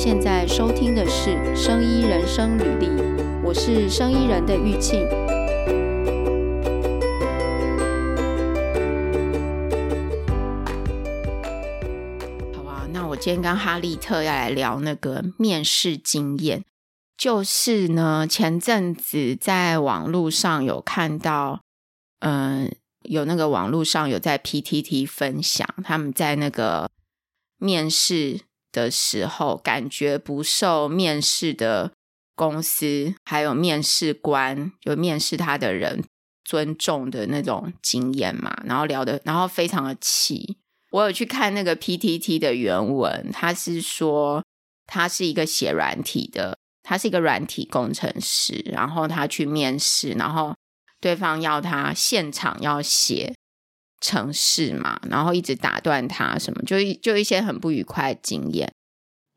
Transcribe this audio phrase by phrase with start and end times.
[0.00, 2.86] 现在收听的是《生医人生履历》，
[3.42, 5.04] 我是生医人的玉庆。
[12.54, 16.64] 好啊，那我今天跟哈利特要来聊那个面试经验，
[17.16, 21.62] 就是呢，前阵子在网络上有看到，
[22.20, 22.72] 嗯、
[23.02, 26.88] 有那个网络上有在 PTT 分享，他们在那个
[27.56, 28.42] 面试。
[28.78, 31.92] 的时候，感觉不受面试的
[32.34, 36.04] 公司还有面试官，就面试他的人
[36.44, 40.56] 尊重的那种经验嘛，然后聊的，然后非常的气。
[40.90, 44.44] 我有去看那个 PTT 的原文，他是说
[44.86, 50.54] 他是一个写软体的，他是一个软体工程师，然后他去面试，然后
[51.00, 53.34] 对方要他现场要写。
[54.00, 58.72] 程式嘛，然后一直打断他，什么就就一些很不愉快的经验，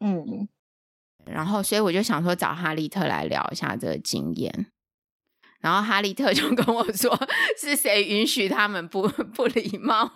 [0.01, 0.49] 嗯，
[1.25, 4.67] 然后所以我就想说找哈利特来聊一下这个经验，
[5.61, 7.17] 然后哈利特就 跟我说
[7.57, 10.11] 是谁允许他们不不礼貌？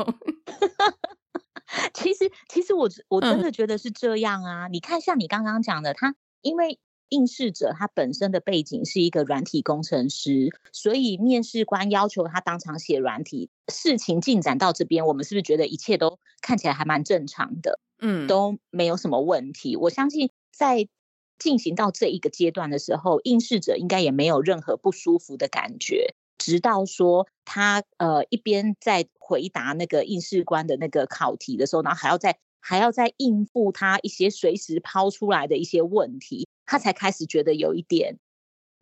[1.94, 6.78] 其实其实我我真的觉得是这样啊，嗯、你看像你刚刚讲的，他因为。
[7.10, 13.52] 应试者他本身的背景是一个软体工程师，所以面试官要求他当场写软体。
[13.72, 17.80] 事情进展到这边，我们是不是觉得一切都看起来还蛮正常的？
[18.00, 19.76] 嗯，都没有什么问题。
[19.76, 20.88] 我相信在
[21.38, 26.16] 进行到这一个阶段的时候，应试者应该也没有任何不舒服的感觉。
[26.38, 36.48] 直到说他呃一边在回答那个应试官的那个考题的时候，然后还要再还要再应付他一些随时抛出来的一些问题。
[36.66, 38.18] 他才开始觉得有一点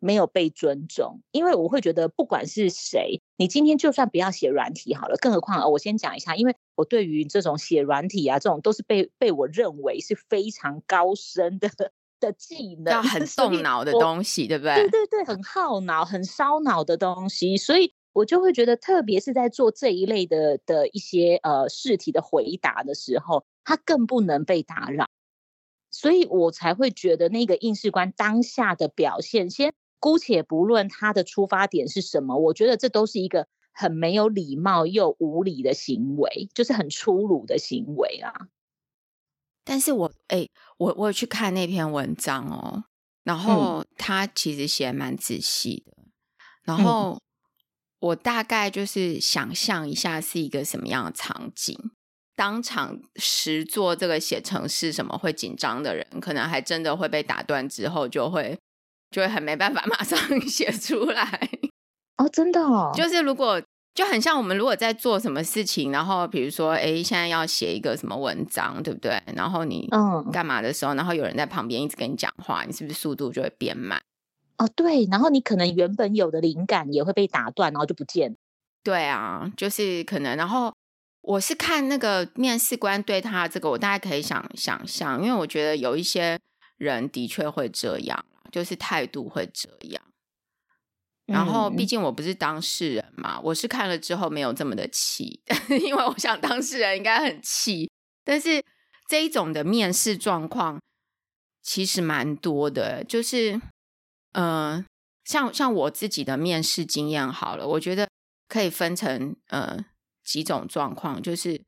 [0.04, 11.70] 没有被尊重，因为我会觉得不管是谁，你今天就算不要写软体好了，更何况我先讲一下，因为我对于这种写软体啊，这种都是被被我认为是非常高深的
[12.20, 14.74] 的技能，要很动脑的东西，对不对？
[14.74, 25.06] 对对对，很耗脑、很烧脑的东西，所以我就会觉得，特别是在做这一类的的一些呃试题的回答的时候，它更不能被打扰。
[25.90, 29.72] 所以我才会觉得那个应试官当下的表现，先
[30.04, 38.48] 姑且不论他的出发点是什么，我觉得这都是一个很没有礼貌又无礼的行为，就是很粗鲁的行为啊。
[39.64, 42.84] 但是我哎、欸，我我有去看那篇文章哦，
[43.22, 46.12] 然后他其实写得蛮仔细的，嗯、
[46.64, 47.18] 然后
[48.00, 51.74] 我大概就是想象一下是一个什么样的场景。
[52.36, 58.58] 当场实做这个写程式什么会紧张的人，可能还真的会被打断之后，就会
[59.14, 61.48] 就会很没办法马上 写出来
[62.16, 63.62] 哦，真的哦，就是如果
[63.94, 69.22] 就很像我们如果在做什么事情，然后比如说哎，现在要写一个什么文章，对不对？
[69.36, 74.02] 然后你嗯干嘛的时候，然后有人在旁边一直跟你讲话，你是不是速度就会变慢？
[74.58, 78.36] 哦，对，然后你可能原本有的灵感也会被打断，然后就不见。
[78.82, 80.72] 对啊，就是可能，然后。
[81.26, 86.38] 我是看那个面试官对他这个，我大概可以想想象，因为我觉得有一些
[86.76, 90.02] 人的确会这样，就是态度会这样。
[91.26, 95.42] 然后，毕竟我不是当事人嘛，我是看了之后没有这么的气，
[95.84, 97.90] 因为我想当事人应该很气。
[98.24, 98.62] 但是
[99.08, 100.80] 这一种的面试状况
[101.62, 103.54] 其实蛮多的，就是
[104.32, 104.84] 嗯、呃，
[105.24, 108.08] 像像我自己的面试经验好了，我觉得
[108.48, 109.84] 可以分成呃。
[110.26, 111.62] 几种状况就是，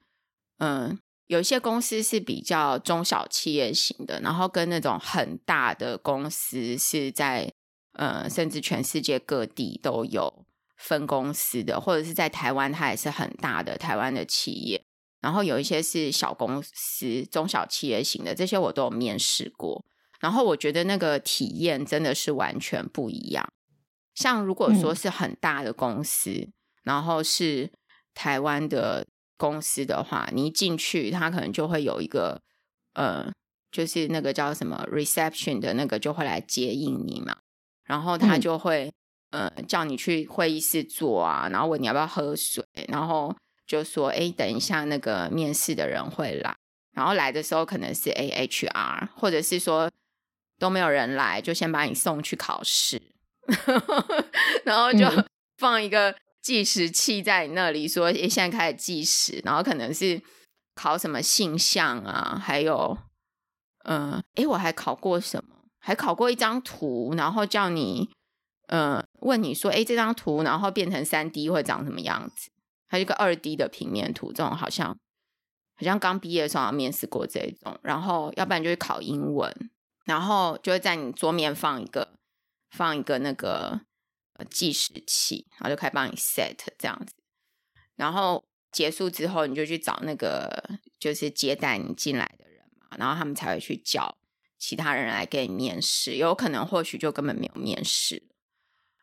[0.60, 7.52] 嗯，有一些公司是比较中小企业型的，然后跟那种很大的公司是在，
[7.92, 14.84] 呃，甚至全世界各地都有分公司的，或者是在台湾它也是很大的台湾的企业。
[15.20, 19.84] 然后有一些是小公司、中小企业型的，这些我都有面试过。
[20.20, 23.52] 然后我觉得那个体验真的是完全不一样。
[24.14, 26.52] 像如果说是很大的公司，嗯、
[26.84, 27.70] 然后是。
[28.18, 32.40] 台湾的公司的话，你一进去，他可能就会有一个，
[32.94, 33.30] 呃，
[33.70, 37.36] 就是那个叫什么 reception 的那个就会来接应你嘛，
[37.84, 38.92] 然后他就会，
[39.30, 43.34] 嗯、呃，叫你去会议室坐啊，然后问你要不要喝水，然后
[43.66, 46.56] 就说，哎，等一下那个面试的人会来，
[46.92, 49.90] 然后来的时候可能是 AHR，或者是说
[50.58, 53.02] 都没有人来，就先把你送去考试，
[54.64, 55.06] 然后就
[55.58, 56.14] 放一个。
[56.46, 60.22] 计时器在你那里说，诶，现在开始计时，然后可能是
[60.76, 62.96] 考什么性向啊，还有，
[63.82, 65.56] 嗯、呃，诶，我还考过什么？
[65.80, 68.08] 还考过一张图，然后叫你，
[68.68, 72.52] 嗯、呃，问你说，诶，这张图然后变成三 D 会长什么样子？
[72.86, 79.52] 还有一个二 D 的平面图，这种好像好像刚毕业的时候面试过这种，然后要不然就是考英文，
[80.04, 82.12] 然后就会在你桌面放一个
[82.70, 83.80] 放一个那个
[84.44, 87.14] 计时器，然后就可以帮你 set 这样子。
[87.94, 94.16] 然后结束之后，你就去找那个就是接待你进来的人嘛，然后他们才会去叫
[94.58, 96.16] 其他人来给你面试。
[96.16, 98.22] 有可能或许就根本没有面试。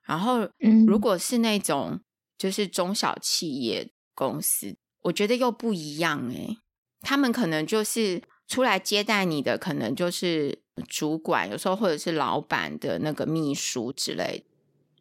[0.03, 0.49] 然后，
[0.85, 2.01] 如果是那种
[2.37, 6.57] 就是中小企业公司，我觉得又不一样诶，
[7.01, 14.52] 他们可能就是出来接待你的，可能就是主管，有时候或者是老板的那个秘书之类的，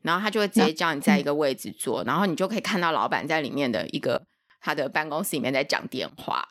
[0.02, 4.22] 然后他就会直接叫你在一个位置坐，然后你就可以看到老板在里面的一个
[4.60, 6.46] 他的办公室里面在讲电话，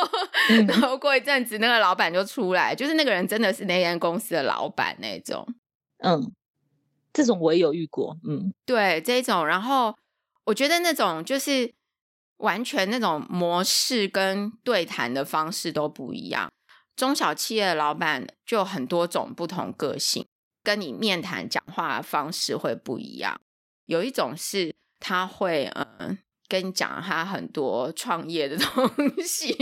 [0.66, 5.46] 然后过一阵子那个老板就出来，就是那个人真的是那间公司的老板那种，
[5.98, 6.32] 嗯。
[7.12, 9.96] 这种我也有遇过，嗯，对，这种，然后
[10.44, 11.72] 我觉得那种就是
[12.36, 16.52] 完全那种模式跟对谈的方式都不一样。
[16.94, 20.26] 中小企业的老板就有很多种不同个性，
[20.66, 23.40] 跟你面谈讲话的方式会不一样。
[23.84, 26.18] 有一种是他会嗯
[26.48, 28.90] 跟你讲他很多创业的 东
[29.22, 29.54] 西，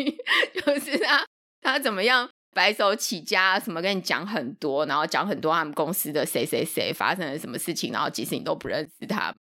[0.54, 1.26] 就是他
[1.60, 2.30] 他怎么样。
[2.54, 9.34] 白手起家什么跟你讲很多，然后讲很多他们公司的谁谁谁发生了什么事情，然后即使你都不认识他，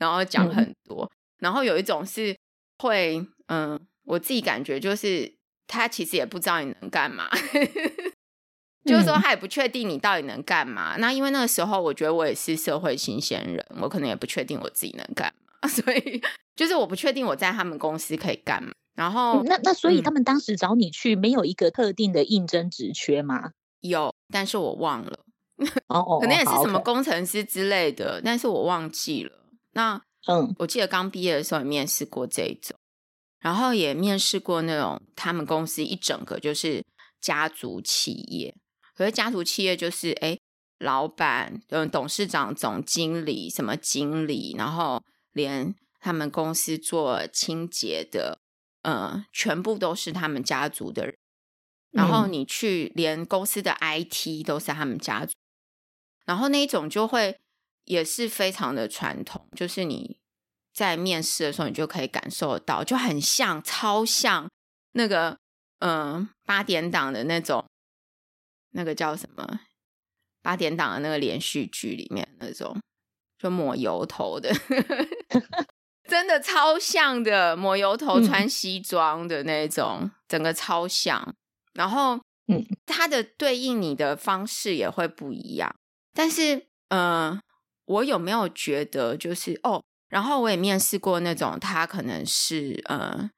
[0.00, 1.04] 然后讲很多。
[1.04, 2.36] 嗯、然后有一种是
[2.78, 5.32] 会，嗯，我自己感觉就是
[5.68, 7.30] 他其实也不知道你能干嘛，
[8.88, 10.96] 就是说他也不确定你到底能干嘛。
[10.96, 16.22] 嗯、那因为那个时候我觉得我也是社会新鲜人，我可能也不确定我自己能干嘛， 所以
[16.56, 18.72] 就是我不确定我在他们公司可以干嘛。
[18.94, 23.38] 然后，那那所以他们当时找你去，没有一个特定的应征职缺吗？
[23.46, 23.52] 嗯、
[23.82, 25.20] 有，但是我忘了。
[25.86, 29.30] 哦哦， 可能也是什么工程师之类的，但是我忘记了。
[29.74, 32.76] 那嗯，我记得刚毕业的时候也面试过这一种，
[33.38, 36.84] 然后也面试过那种他们公司一整个就是
[37.20, 38.52] 家族企业。
[38.98, 40.36] 可是家族企业就是哎，
[40.80, 45.00] 老板、嗯，董事长、总经理、什么经理，然后
[45.32, 48.40] 连他们公司做清洁的。
[48.82, 51.14] 嗯，全部都是他们家族的人，
[51.90, 55.34] 然后你去连公司的 IT 都是他们家族，
[56.24, 57.38] 然后那一种就会
[57.84, 60.18] 也是非常的传统，就是你
[60.72, 64.48] 在面试的时候，你就可以感受得到，就很像，超像
[64.92, 65.36] 那个
[65.80, 67.66] 嗯八点档的那种，
[68.78, 69.44] 那个叫什么
[70.40, 72.80] 八点档的那个连续剧里面那种，
[73.36, 74.54] 就抹油头的。
[76.08, 81.34] 真的超像的，抹油头、穿西装的那种，嗯、整个超像。
[81.74, 82.14] 然后，
[82.46, 85.74] 嗯，它的对应你的方式也会不一样。
[86.14, 86.56] 但是，
[86.88, 87.40] 嗯、呃，
[87.84, 89.82] 我有没有觉得就是哦？
[90.08, 93.28] 然后我也面试过那种，他可能是呃，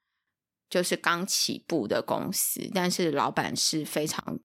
[0.69, 4.39] 就是刚起步的公司，但是老板是非常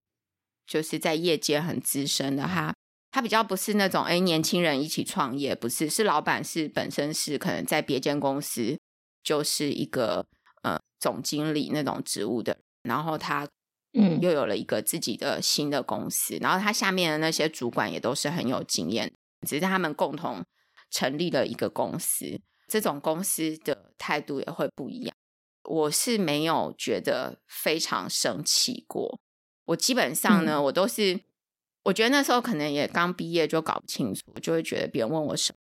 [0.67, 2.73] 就是在业界很资深的哈。
[3.11, 8.77] 他比较不是那种哎，年轻人一起创业，不是，是老板是本身是可能在别间公司
[9.23, 10.25] 就是一个
[10.63, 13.47] 呃总经理那种职务的，然后他
[13.93, 19.13] 嗯又有了一个自己的新的公司，嗯、然后他下面的那些主管也都是很有经验，
[19.47, 20.43] 只是他们共同
[20.91, 22.37] 成立了一个公司，
[22.67, 25.15] 这种公司的态度也会不一样。
[25.63, 29.19] 我是没有觉得非常生气过，
[29.65, 31.19] 我基本上呢，嗯、我都是。
[31.83, 35.59] 我觉得那时候可能也刚毕业，就搞不清楚，就会觉得别人问我什么，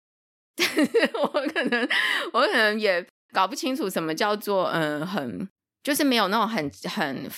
[0.56, 1.86] 但 是我可能
[2.32, 5.46] 我可能也搞不清楚什么叫做嗯，很
[5.82, 7.30] 就是没有那种很很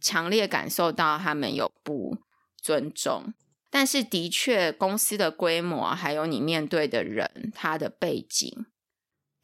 [0.00, 2.18] 强烈感受到他们有不
[2.60, 3.32] 尊重，
[3.70, 8.66] 但是的确公司的规模还有你面对的人他的背景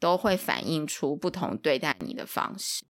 [0.01, 2.83] 都会反映出不同对待你的方式。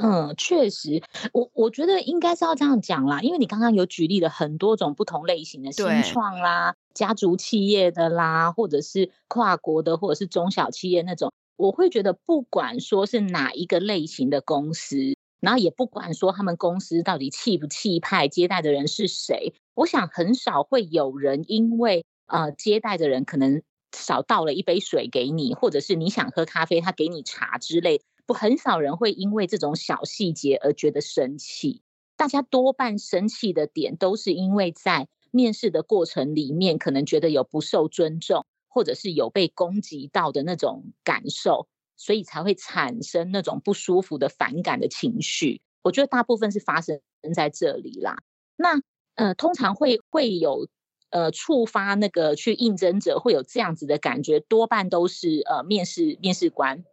[0.00, 1.02] 嗯，确实，
[1.32, 23.62] 我我觉得应该是要这样讲啦，因为你刚刚有举例了很多种不同类型的新创啦、家族企业的啦，或者是跨国的，或者是中小企业那种，我会觉得不管说是哪一个类型的公司，然后也不管说他们公司到底气不气派，接待的人是谁，我想很少会有人因为呃接待的人可能
[23.96, 28.00] 少倒了一杯水给你，或者是你想喝咖啡，他给你茶之类。
[28.28, 31.80] 不，很少人会因为这种小细节而觉得生气。
[32.14, 45.62] 大家多半生气的点都是因为在面试的过程里面，可能觉得有不受尊重，或者是有被攻击到的那种感受，所以才会产生那种不舒服的反感的情绪。
[45.80, 47.00] 我觉得大部分是发生
[47.34, 48.18] 在这里啦。
[48.56, 48.82] 那
[49.14, 50.68] 呃，通常会会有
[51.08, 56.84] 呃触发那个去应征者会有这样子的感觉，多半都是呃面试面试官。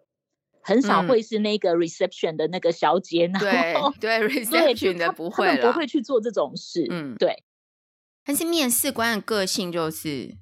[0.68, 3.40] 很少会是那个 reception 的那个小姐，然
[3.80, 6.88] 后对 对 reception 的不会了，不会去做这种事。
[6.90, 7.44] 嗯，对。
[8.24, 10.36] 但是面试官的个性就是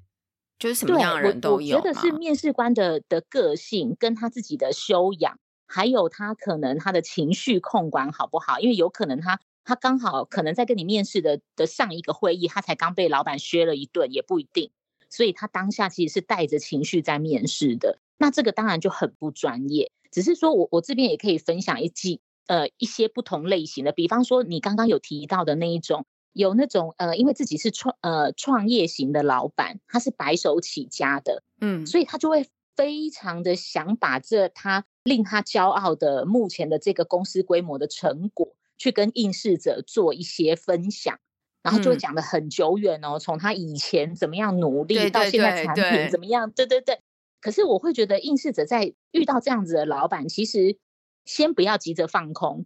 [0.58, 1.76] 就是什么样的人都有。
[1.76, 8.58] 我觉得是面试官的的个性跟他自己的修养，还有他可能他的情绪控管好不好？
[8.60, 14.70] 因为有可能他他刚好可能在跟你面试的的上一个会议，他才刚被老板削了一顿，也不一定。
[15.10, 19.92] 所以他当下其实是带着情绪在面试的，那这个当然就很不专业。
[20.14, 41.18] 只是说我我这边也可以分享一记呃一些不同类型的，比方说你刚刚有提到的那一种，有那种呃因为自己是创呃创业型的老板，他是白手起家的，嗯，所以他就会非常的想把这他令他骄傲的目前的这个公司规模的成果，去跟应试者做一些分享。
[41.64, 47.00] 然后就会讲的很久远哦，从、嗯、他以前怎么样努力，到现在产品怎么样，对对对。
[47.44, 50.78] 可是我会觉得应试者在遇到这样子的老板，其实
[51.26, 52.64] 先不要急着放空，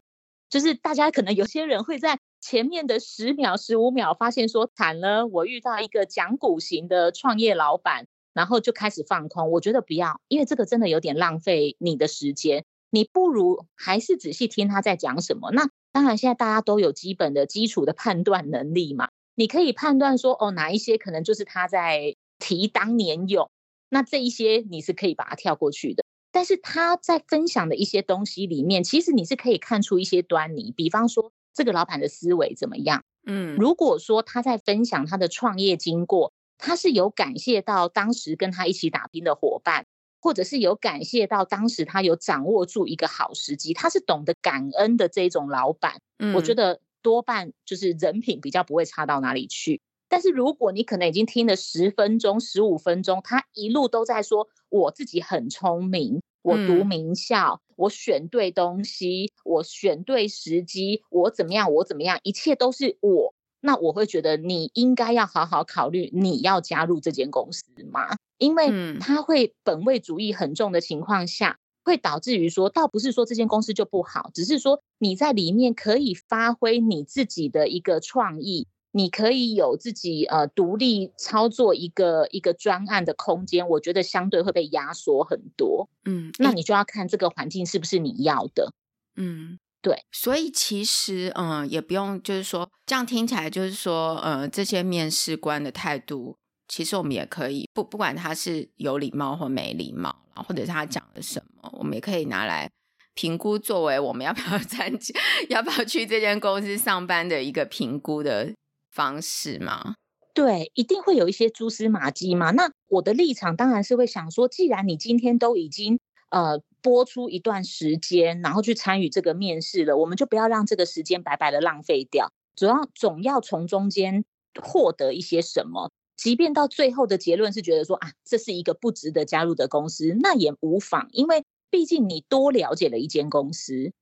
[0.49, 9.51] 就是大家可能有些人会在前面的十秒、十五秒发现说惨了，我遇到一个讲古型的创业老板，然后就开始放空。
[9.51, 12.65] 我觉得不要，因为这个真的有点浪费你的时间。
[12.91, 15.51] 你不如还是仔细听他在讲什么。
[15.51, 15.69] 那。
[15.91, 23.51] 当然，现在大家都有基本的基础的判断能力嘛，你可以判断说，哦，哪一些可能就是他在提当年勇，
[23.89, 26.05] 那这一些你是可以把它跳过去的。
[26.31, 33.05] 但是他在分享的一些东西里面，其实你是可以看出一些端倪，比方说这个老板的思维怎么样。
[33.27, 39.87] 嗯，如果说他在分享他的创业经过，他是有感谢到当时跟他一起打拼的伙伴。
[40.21, 49.81] 或者是有感谢到当时他有掌握住一个好时机，他是懂得感恩的这种老板，嗯，我觉得多半就是人品比较不会差到哪里去。
[50.09, 68.17] 但是如果你可能已经听了十分钟、十五分钟，他一路都在说我自己很聪明，我读名校，嗯，我选对东西，我选对时机，我怎么样，我怎么样，一切都是我，那我会觉得你应该要好好考虑你要加入这间公司吗？
[68.39, 85.89] 因为他会本位主义很重的情况下，会导致于说，倒不是说这间公司就不好，只是说你在里面可以发挥你自己的一个创意，你可以有自己呃独立操作一个一个专案的空间，我觉得相对会被压缩很多。
[86.05, 88.73] 嗯，那你就要看这个环境是不是你要的。
[89.17, 90.05] 嗯，对。
[90.13, 96.37] 所以其实嗯、呃，也不用就是说这样听起来就是说呃，这些面试官的态度。
[96.71, 100.15] 其实我们也可以不不管他是有礼貌或没礼貌，
[100.47, 102.71] 或者是他讲了什么，我们也可以拿来
[103.15, 105.19] 评估，作为我们要不要参加、
[105.49, 108.55] 要不要去这间公司上班的一个评估的
[108.91, 109.95] 方式嘛。
[110.35, 112.53] 对，一定会有一些蛛丝马迹嘛。
[112.53, 115.99] 那我的立场当然是会想说，既然你今天都已经
[116.31, 124.25] 呃播出一段时间，然后去参与这个面试了，我们就不要让这个时间白白的浪费掉，主要总要从中间
[124.63, 125.91] 获得一些什么。
[126.17, 133.93] 即便到最后的结论是觉得说啊，这是一个不值得加入的公司，那也无妨，因为毕竟你多了解了一间公司，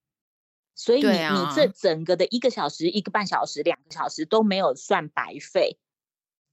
[0.76, 5.78] 所以你、啊、你这整个的一个小时、一个半小时、两个小时都没有算白费，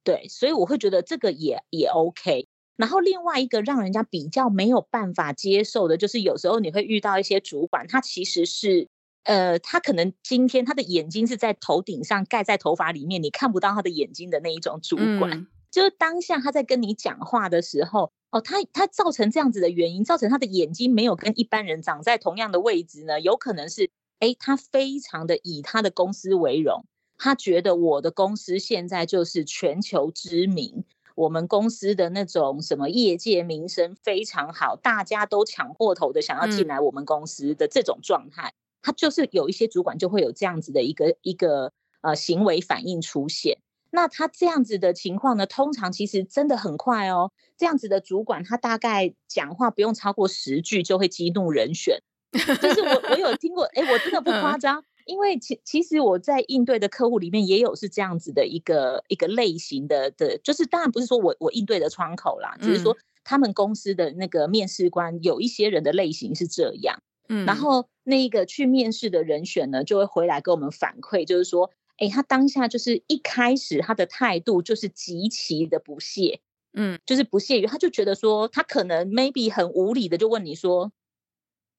[0.04, 2.48] 对，所以我会觉得这个也也 OK。
[2.76, 8.88] 然后另外一个让人家比较没有办法接受的，就是有时候你会遇到一些主管，他其实是。
[9.26, 23.92] 呃，他可能今天他的眼睛是在头顶上盖在头发里面，你看不到他的眼睛的那一种主管，嗯、就是当下他在跟你讲话的时候，哦，他他造成这样子的原因，造成他的眼睛没有跟一般人长在同样的位置呢，有可能是，
[24.24, 26.86] 哎，他非常的以他的公司为荣，
[27.18, 38.48] 他觉得我的公司现在就是全球知名，我们公司的那种什么业界名声非常好，大家都抢破头的想要进来我们公司的这种状态。
[38.48, 43.60] 嗯他就是有一些主管就会有这样子的一个一个呃行为反应出现，
[43.92, 47.32] 那他这样子的情况呢，通常其实真的很快哦。
[47.58, 52.04] 这样子的主管，他大概讲话不用超过十句就会激怒人选。
[52.34, 67.02] 就是我我有听过，哎，我真的不夸张，因为其其实我在应对的客户里面也有是这样子的一个一个类型的的，就是当然不是说我我应对的窗口啦，只是说他们公司的那个面试官有一些人的类型是这样。
[67.30, 76.42] 嗯，然后那个去面试的人选呢，就会回来跟我们反馈，就是说，哎，他当下就是一开始他的态度就是极其的不屑，
[76.74, 80.92] 嗯，就是不屑于，他就觉得说，他可能 maybe 很无理的就问你说，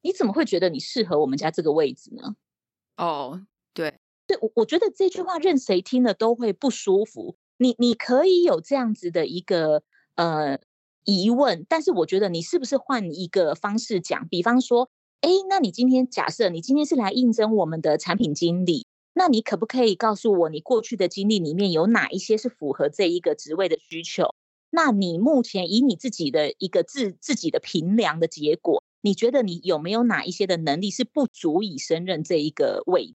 [0.05, 2.37] 你怎么会觉得你适合我们家这个位置呢？
[2.97, 7.35] 哦，对，对，我我觉得这句话任谁听了都会不舒服。
[7.57, 9.83] 你你可以有这样子的一个
[10.15, 10.61] 呃
[11.05, 14.91] 疑问，但是我觉得你是不是换一个方式讲，比方说。
[15.21, 24.35] 哎，那你今天假设你今天是来应征我们的产品经理，那你可不可以告诉我，你过去的经历里面有哪一些是符合这一个职位的需求？
[24.69, 33.15] 那你目前以你自己的一个自自己的评量的结果，你觉得你有没有哪一些的能力是不足以胜任这一个位？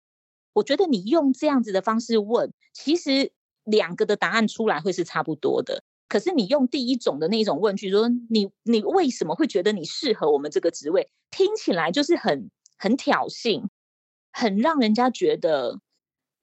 [0.53, 3.31] 我觉得你用这样子的方式问，其实
[3.63, 5.83] 两个的答案出来会是差不多的。
[6.07, 11.09] 可是你用第一种的那种问句说，你你为什么会觉得你适合我们这个职位？
[11.31, 13.63] 听起来就是很很挑衅，
[14.31, 15.79] 很让人家觉得。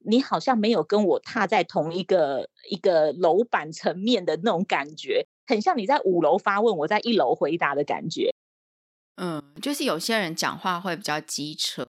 [0.09, 8.33] 你好像没有跟我踏在同一个一个楼板层面的那种感觉，很像你在五楼发问，我在一楼回答的感觉。
[9.17, 11.87] 嗯，就是有些人讲话会比较机车。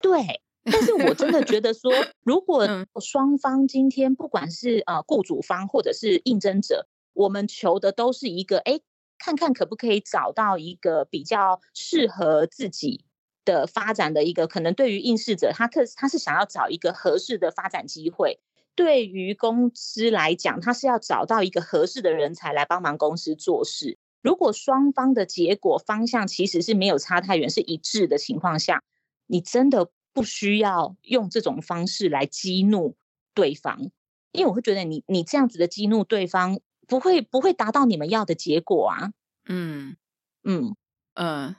[0.00, 1.92] 对，但是我真的觉得说，
[2.24, 2.66] 如果
[3.00, 8.80] 双方今天不管是呃雇主方或者是应征者，我们求的都是一个，哎，
[9.18, 13.04] 看看可不可以找到一个比较适合自己。
[13.44, 18.40] 的发展的一个可能，对于应试者，他特他是想要找一个合适的发展机会；
[18.74, 23.96] 对于公司来讲，他是要找到一个合适的人才来帮忙公司做事。
[24.22, 28.82] 如果双方的结果方向其实是没有差太远，是一致的情况下，
[29.26, 32.96] 你真的不需要用这种方式来激怒
[33.34, 33.90] 对方，
[34.32, 39.12] 因为我会觉得你你这样子的激怒对方，不会不会达到你们要的结果啊。
[39.46, 39.96] 嗯
[40.44, 40.74] 嗯
[41.14, 41.46] 嗯。
[41.48, 41.56] 呃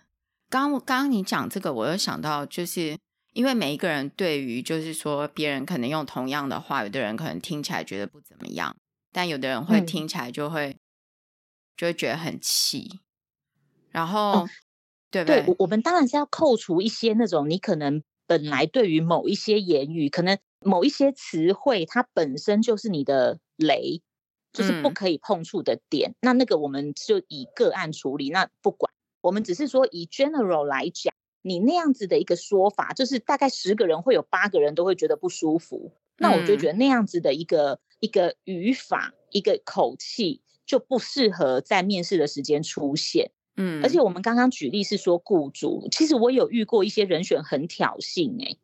[0.49, 2.97] 刚刚刚你讲这个，我又想到，就是
[3.33, 8.75] 因为每一个人对于，就是说别人可能用同样的话，有的人可能听起来觉得不怎么样，
[9.11, 10.79] 但有的人会听起来就会、嗯、
[11.79, 12.99] 就会觉得很气。
[13.89, 14.49] 然后，哦、
[15.09, 15.43] 对不对？
[15.43, 24.01] 对，我们当然是要扣除一些那种你可能本来对于某一些言语，可能某一些词汇，它本身就是你的雷，
[24.51, 26.11] 就是不可以碰触的点。
[26.11, 28.91] 嗯、那那个我们就以个案处理，那不管。
[29.21, 35.93] 我们只是说，以 general 来讲，你那样子的一个说法，就是大概十个人会有八个人都会觉得不舒服。
[36.17, 43.31] 那我就觉得那样子的一个、嗯、一个语法、一个口气就不适合在面试的时间出现。
[43.57, 48.57] 嗯，而且我们刚刚举例是说雇主，其实我有遇过一些人选很挑衅、欸，哎，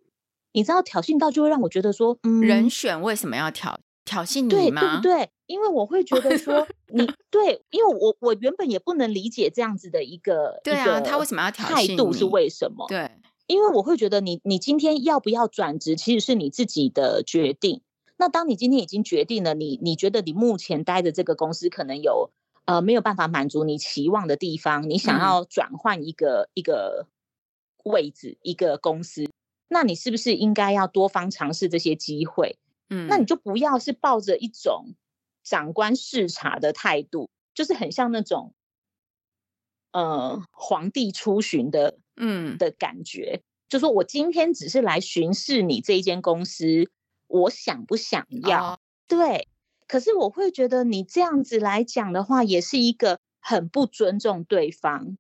[0.54, 3.80] 你知道挑衅到就会让我觉得说，嗯，人选为什么要挑？
[4.06, 4.82] 挑衅你吗？
[4.82, 5.30] 对，对不对？
[5.48, 11.88] 因为我会觉得说 你对，因为我我原本也不能理解这样子的一个对啊，他为什么要挑衅？
[11.88, 12.86] 态度是为什么？
[12.88, 13.10] 对，
[13.48, 17.82] 因为我会觉得你你今天要不要转职，其实是你自己的决定。
[18.18, 22.32] 那当你今天已经决定了，你你觉得你目前待的这个公司可能有
[22.66, 27.08] 呃没有办法满足你期望的地方，你想要转换一个、嗯、一个
[27.84, 29.30] 位置一个公司，
[29.68, 32.58] 那你是不是应该要多方尝试这些机会？
[32.90, 34.94] 嗯，那你就不要是抱着一种
[35.44, 38.54] 长官视察的态度，就是很像那种，
[39.92, 43.42] 呃，皇帝出巡的，嗯的感觉。
[43.68, 46.90] 就说我今天只是来巡视你这一间公司，
[47.42, 48.74] 我想不想要？
[48.74, 49.48] 哦、对，
[49.88, 55.18] 可是我会觉得你这样子来讲的话，也是一个很不尊重对方。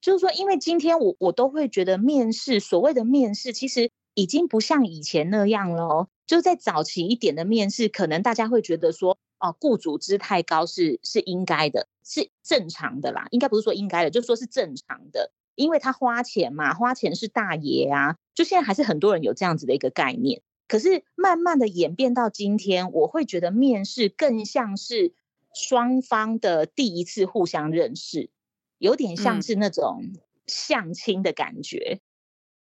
[0.00, 6.08] 就是说，因为今天我我都会觉得面试，所谓的面试，其实已经不像以前那样了。
[6.26, 13.26] 就在早期一点的面试，可能大家会觉得说，哦，雇主姿态高是是应该的，是正常的啦。
[13.30, 18.16] 应该不是说应该的，就说是正常的，因为他花钱嘛，花钱是大爷啊。
[18.34, 20.42] 就现在还是很多人有这样子的一个概念。
[20.68, 25.14] 可是慢慢的演变到今天，我会觉得面试更像是
[25.54, 28.30] 双方的第一次互相认识，
[28.78, 30.02] 有点像是那种
[30.46, 32.00] 相亲的感觉。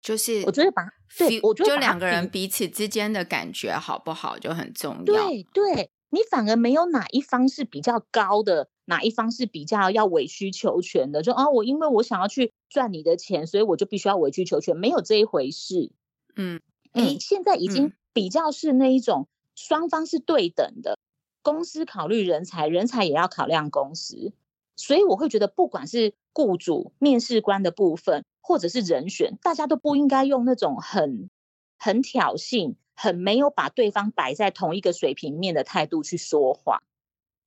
[0.00, 5.04] 就是我觉得把对，我觉得就两个人彼此之间的感觉好不好就很重要。
[5.04, 11.22] 对对，你反而没有哪一方是比较高的，哪一方是比较要委曲求全的。
[11.22, 15.90] 就啊，我因为我想要去赚你的钱，所以我就必须要委曲求全，没有这一回事。
[16.36, 16.60] 嗯，
[16.92, 20.98] 哎，现在已经比较是那一种双方是对等的，
[21.42, 24.32] 公司考虑人才，人才也要考量公司。
[24.76, 31.28] 所以我会觉得，不管是雇主、面试官的部分，或者是人选，大家都不应该用那种很、
[31.78, 36.82] 很挑衅、很没有把对方摆在同一个水平面的态度去说话。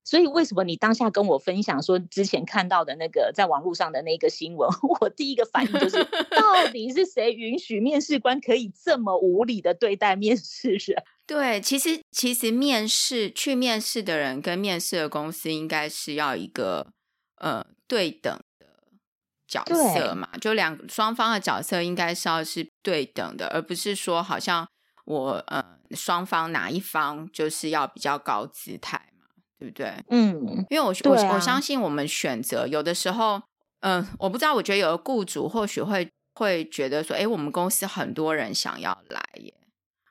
[0.04, 6.04] 所以，为什么你当下跟我分享说之前看到的那个在网络上的那个新闻， 我第一个反应就是，
[6.36, 11.04] 到底是谁允许面试官可以这么无理的对待面试人？
[11.26, 16.88] 对，其实其实面试去面试的人跟面试的公司应该是要一个。
[17.38, 18.68] 呃，对等的
[19.48, 24.68] 角色嘛，就两双方的角色应该是要是对等的，而不是说好像
[25.06, 29.11] 我呃双方哪一方就是要比较高姿态嘛，
[29.62, 29.93] 对不对？
[30.10, 33.39] 嗯，因为我、啊、我我相信我们选择有的时候，
[33.82, 39.54] 嗯、呃，我不知道，我觉得有的雇主或许会会觉得说，哎，我们公司很多人想要来耶，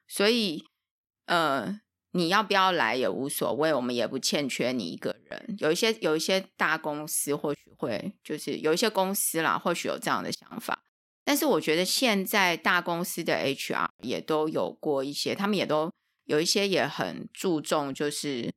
[0.06, 0.64] 所以
[1.26, 1.80] 呃，
[2.12, 5.56] 你要不要来也无所谓，我们也不欠缺你一个人。
[5.58, 10.78] 有一些有一些大公司或许会，就是有一些公司啦，或许有这样的想法。
[11.24, 15.90] 但是我觉得现在大公司的 HR 也都有过一些，他们也都
[16.26, 18.48] 有一些也很注重，就是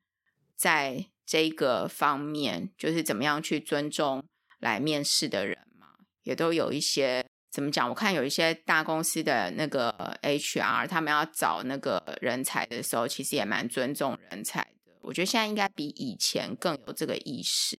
[0.56, 4.24] 在这个方面，就是怎么样去尊重
[4.60, 5.88] 来面试的人嘛，
[6.24, 7.88] 也都有一些怎么讲？
[7.90, 14.94] 我看有一些大公司的那个 HR，他们要找那个人才的时候，其实也蛮尊重人才的。
[15.02, 17.78] 我觉得现在应该比以前更有这个意识。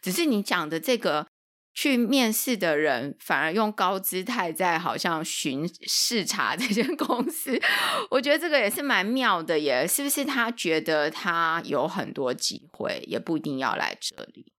[0.00, 1.26] 只是你讲的这个。
[1.74, 7.60] 去面试的人反而用高姿态在好像巡视察这间 公司，
[8.10, 10.24] 我觉得这个也是蛮妙的耶，是不是？
[10.24, 14.52] 他觉得他有很多机会，也不一定要来这里。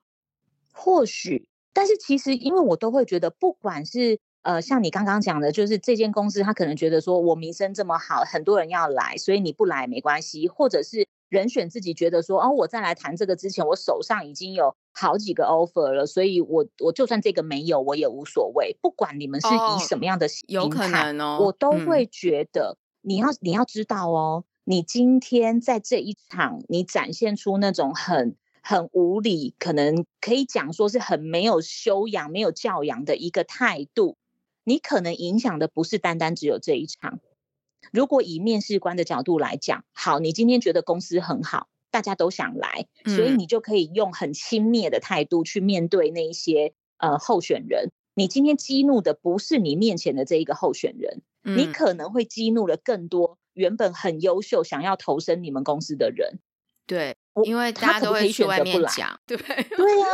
[0.73, 11.07] 或许，但是其实因为我都会觉得，不管是呃像你刚刚讲的，就是这间公司他可能觉得说我名声这么好，很多人要来，所以你不来没关系，或者是。
[11.35, 18.77] 人选自己觉得说，哦，我再来谈这个之前，我手上已经有好几个 offer 了，所以我我就算这个没有，我也无所谓。
[18.81, 34.15] 不管你们是以什么样的心态，有可能哦，我都会觉得你要你要知道哦，你今天在这一场，你展现出那种很很无理，可能可以讲说是很没有修养、没有教养的一个态度，
[34.63, 37.19] 你可能影响的不是单单只有这一场。
[37.91, 47.91] 如果以面试官的角度来讲，好，你今天觉得公司很好，大家都想来，所以你就可以用很轻蔑的态度去面对那一些呃候选人。
[48.13, 56.39] 你今天激怒的不是你面前的这一个候选人，嗯，你可能会激怒了更多原本很优秀想要投身你们公司的人。
[56.87, 60.07] 对，因为大家都会去外面讲，对对呀，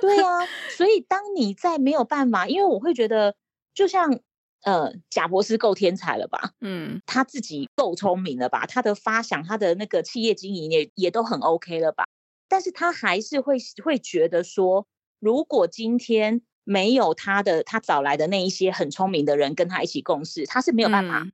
[0.00, 0.24] 对呀。
[0.76, 3.34] 所以当你在没有办法，因为我会觉得，
[3.74, 4.20] 就像。
[4.62, 6.52] 呃，贾博士够天才了吧？
[6.60, 8.66] 嗯，他自己够聪明了吧？
[8.66, 12.04] 他的发想，他的那个企业经营也也都很 OK 了吧？
[12.48, 14.86] 但是他还是会会觉得说，
[15.18, 21.26] 如果今天没有他的他找来的那一些很聪明的人跟他一起共事，他是没有办法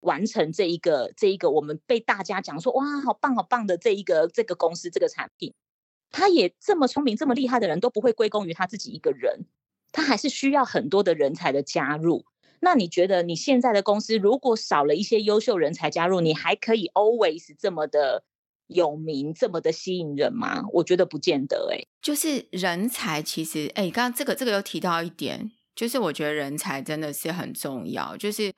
[0.00, 5.54] 完成这一个、嗯、这一个我们被大家讲说哇，好棒好棒的这一个这个公司这个产品。
[6.10, 9.46] 他也这么聪明这么厉害的人都不会归功于他自己一个人，
[9.92, 12.24] 他还是需要很多的人才的加入。
[12.64, 18.22] 那你觉得你现在的公司如果少了一些优秀人才加入，你还可以 always 这么的
[18.68, 20.62] 有名，这么的吸引人吗？
[20.74, 28.52] 我觉得不见得哎、就是人才其实哎，刚刚这个这个又提到一点，就是我觉得人才真的是很重要，就是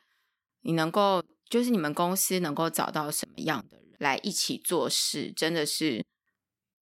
[0.61, 6.05] 你能够，就是你们公司能够找到什么样的人来一起做事，真的是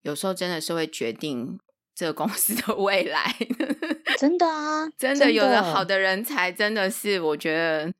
[0.02, 1.60] 有时候真的是会决定。
[1.94, 3.34] 这个公司的未来，
[4.18, 7.92] 真的啊，真的有的好的人才，真的是我觉得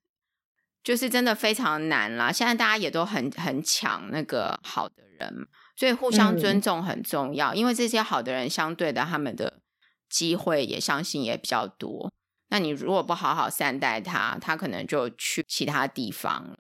[0.83, 2.33] 就是真的非常难啦。
[2.33, 7.53] 现在大家也都很很抢那个好的人，所以互相尊重很重要。
[7.55, 9.61] 嗯、因为这些好的人，相对的他们的
[10.09, 12.11] 机会也相信也比较多。
[12.49, 16.57] 那你如果不好好善待他，他可能就去其他地方了，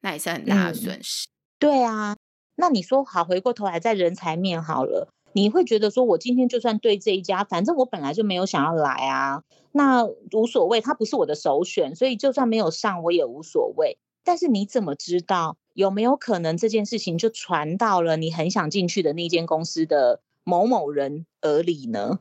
[0.00, 1.26] 那也是很大的损失。
[1.26, 2.16] 嗯、对啊，
[2.56, 5.12] 那你说好，回过头来在人才面好了。
[5.32, 13.98] 你会觉得说，我今天就算对这一家，反正我本来就没有想要来啊，那无所谓，他不是我的首选，所以就算没有上，我也无所谓。
[14.24, 22.18] 但是你怎么知道有没有可能这件事情就传到了你很想进去的那间公司的某某人耳里呢？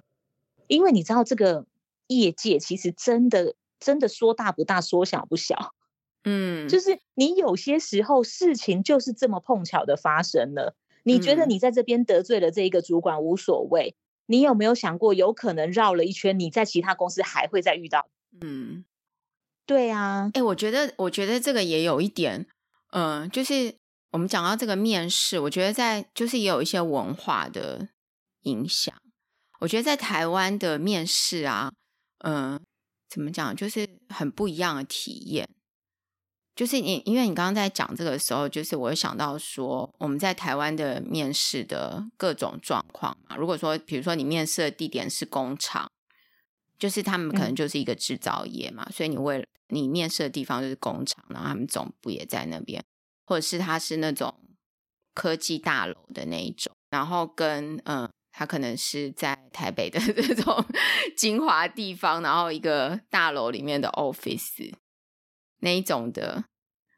[0.67, 1.65] 因为你知道这个
[2.07, 5.73] 业界其实真的真的说大不大，说小不小，
[6.23, 10.75] 嗯，就是你有些时候事情就是这么碰巧的发生了。
[11.13, 18.09] 你觉得你在这边得罪了这一个主管无所谓，你有没有想过，有可能绕了一圈，你在其他公司还会再遇到？
[18.41, 18.83] 嗯，
[19.65, 22.45] 对啊，哎、欸，我觉得，我觉得这个也有一点，
[22.91, 23.75] 嗯、呃，就是
[24.11, 27.87] 我们讲到这个面试，我觉得在就是也有一些文化的
[28.41, 28.93] 影响。
[29.61, 31.71] 我觉得在台湾的面试啊，
[32.19, 32.61] 嗯、呃，
[33.09, 35.49] 怎么讲，就是很不一样的体验。
[36.57, 43.35] 就是你，因为你刚刚在讲这个时候，就是我想到说，我们在台湾的面试的各种状况嘛。
[43.37, 45.91] 如果说，比如说你面试的地点是工厂，
[46.79, 52.83] 就是他们可能就是一个制造业嘛，嗯、所以你为你面试的地方就是工厂，然后他们总部也在那边，
[53.23, 54.33] 或者是他是那种
[55.13, 60.65] 科技大楼的那一种，然后跟嗯，他可能是在台北的 这种
[61.15, 64.73] 精华地方，然后一个大楼里面的 office。
[65.59, 66.45] 那一种的，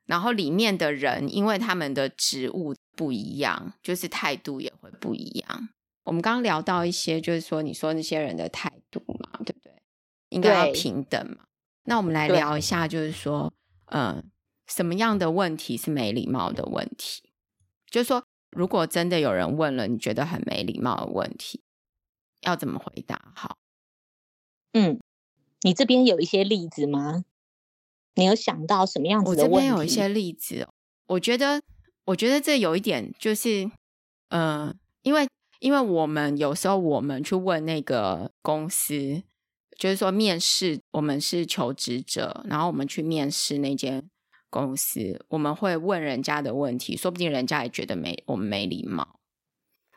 [0.06, 5.69] 然后里面的人，因为他们的职务不一样，就是态度也会不一样。
[6.04, 9.72] 我们刚刚聊到一些，就是说你说那些人的态度嘛，对不对？
[10.30, 11.45] 应该要平等嘛。
[11.84, 13.54] 那我们来聊一下，就是说，
[13.86, 14.24] 嗯、呃，
[14.67, 17.32] 什么样的问题是没礼貌的问题？
[17.89, 21.62] 就是说，如果真的有人问了你觉得很没礼貌的问题，
[22.41, 23.32] 要怎么回答？
[23.36, 23.58] 好，
[24.74, 25.00] 嗯，
[25.62, 27.24] 你这边有一些例子吗？
[28.15, 29.56] 你有想到什么样子的问题？
[29.56, 30.67] 我这边有一些例子，
[31.08, 31.62] 我觉得，
[32.06, 33.65] 我觉得这有一点就是，
[34.30, 35.28] 嗯、呃，因为
[35.60, 39.24] 因为我们有时候我们去问那个公司，
[39.78, 44.10] 就是说面试，我们是求职者，然后我们去面试那间
[44.50, 49.19] 公司，我们会问人家的问题，说不定人家也觉得没我们没礼貌，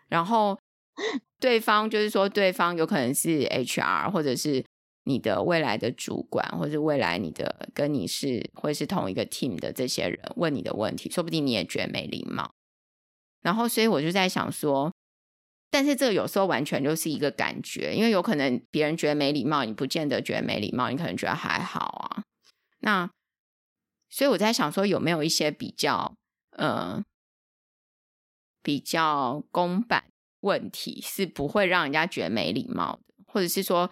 [0.09, 0.59] 然后
[1.40, 4.64] 对方就是说，对方有可能是 HR 或者是。
[5.05, 12.55] 你的未来的主管，或者未来你的跟你是会是同一个 team 的这些人问你的问题，说不定你也觉得没礼貌。
[13.41, 14.95] 然后，所以我就在想说，
[15.71, 22.23] 但是这个有时候完全就是一个感觉，因为有可能别人觉得没礼貌，你不见得觉得没礼貌，你可能觉得还好啊。
[22.79, 23.11] 那
[24.09, 26.15] 所以我在想说，有没有一些比较
[26.51, 27.03] 呃
[28.62, 30.05] 比较公版
[30.43, 33.91] 问题是不会让人家觉得没礼貌的，或者是说。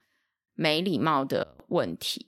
[0.61, 2.27] 没礼貌的问题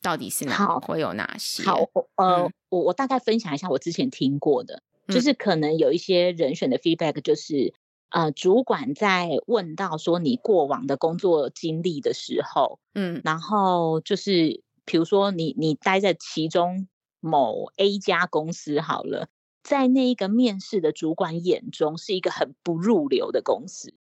[0.00, 0.54] 到底是哪？
[0.54, 1.64] 好会有哪些？
[1.64, 1.80] 好，
[2.14, 7.74] 呃，嗯、我我大概分享一下我之前听过的，嗯、就是可能有一些人选的 feedback，就是
[8.10, 16.86] 呃，主管在问到说你过往的工作经历的时候，嗯，然后就是比如说你你待在其中
[17.18, 19.28] 某 A 家公司好了，
[19.64, 23.94] 在那一个面试的主管眼中是一个很不入流的公司，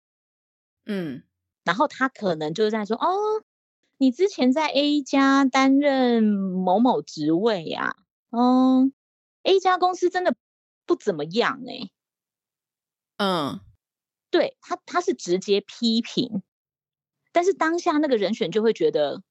[0.85, 1.23] 嗯。
[1.63, 3.43] 然后他可能就是在说：“哦，
[3.97, 7.95] 你之前在 A 家担任某某职位呀？
[8.31, 8.93] 嗯
[9.43, 10.35] ，A 家公司真的
[10.85, 11.89] 不怎么样哎。”
[13.17, 13.61] 嗯，
[14.31, 16.41] 对他他是直接批评，
[17.31, 19.21] 但是当下那个人选就会觉得：“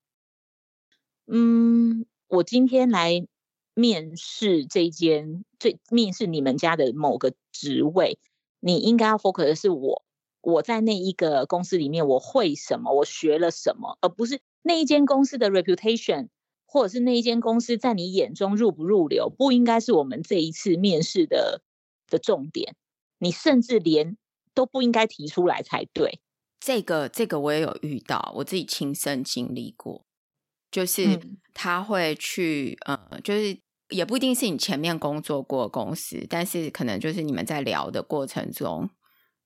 [1.27, 3.27] 嗯，我今天来
[3.75, 8.18] 面试这间，这面试你们家的某个职位，
[8.61, 10.03] 你应该要 focus 的是我。”
[10.43, 12.93] 我在那一个公司里面，我会什么？
[12.93, 13.97] 我学了什么？
[14.01, 16.29] 而不是那一间公司的 reputation，
[16.67, 21.63] 或者是那一间公司在你眼中入不入流，不应该是我们这一次面试的
[22.09, 22.75] 的重点。
[23.19, 24.17] 你甚至连
[24.53, 26.21] 都不应该提出来才对。
[26.59, 30.05] 这个这个我也有遇到，我自己亲身经历过，
[30.71, 31.21] 就是
[31.55, 33.57] 他会去，嗯，呃，就是
[33.91, 38.91] 也不一定是你前面工作过公司，但是可能就是你们在聊的过程中。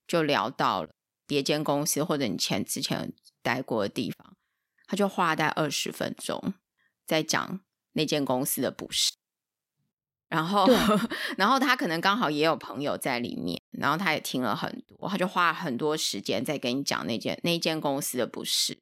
[0.06, 0.90] 就聊到了
[1.26, 4.36] 别间公司或者你前之前待过的地方，
[4.86, 6.54] 他就花大概二十分钟
[7.04, 7.60] 在讲
[7.92, 9.12] 那间公司的不是，
[10.28, 10.66] 然后
[11.36, 18.78] 然后他可能刚好也有朋友在里面，然后他也听了很多，他就花了很多时间在跟你讲那间那间公司的不是，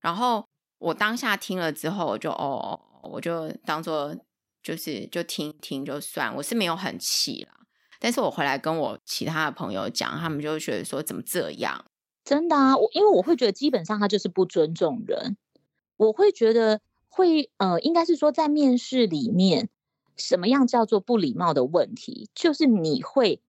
[0.00, 0.46] 然后
[0.78, 4.16] 我当下听了之后，我就哦，我就当做
[4.62, 7.61] 就是就听听就算，我是没有很气啦。
[8.02, 11.84] 但是我回来跟我其他的朋友讲，他们就觉得说怎么这样？
[12.24, 15.36] 真的啊，我因为我会觉得基本上他就是不尊重人。
[15.96, 19.68] 我会觉得会呃，应该是说在面试里面，
[20.16, 23.40] 什么样叫做不礼貌的问题，就是你会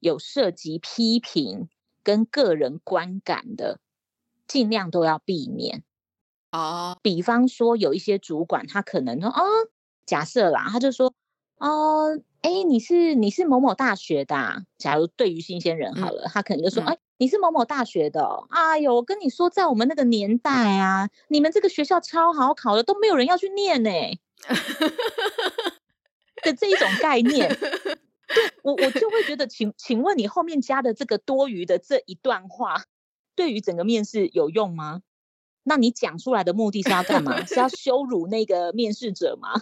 [0.00, 1.68] 有涉及批评
[2.02, 3.78] 跟个人观感的，
[4.46, 5.84] 尽量都要避免。
[6.50, 9.42] 哦，比方说有一些主管，他可能说啊，
[10.06, 11.12] 假设啦，他就说
[11.58, 12.20] 哦。
[12.40, 14.62] 哎，你是你是某某大学的啊？
[14.78, 18.46] 假如对于新鲜人好了，嗯、他可能就说：“哎、嗯，你是某某大学的哦。
[18.50, 23.90] 哎呦，我跟你说，在我们那个年代啊，你们这个学校超好考的，都没有人要去念呢。
[26.44, 27.98] ”的这一种概念， 对
[28.62, 32.84] 我我就会觉得，请请问你后面加的这个多余的这一段话，
[33.34, 35.02] 对于整个面试有用吗？
[35.64, 37.44] 那你讲出来的目的是要干嘛？
[37.44, 39.60] 是要羞辱那个面试者吗？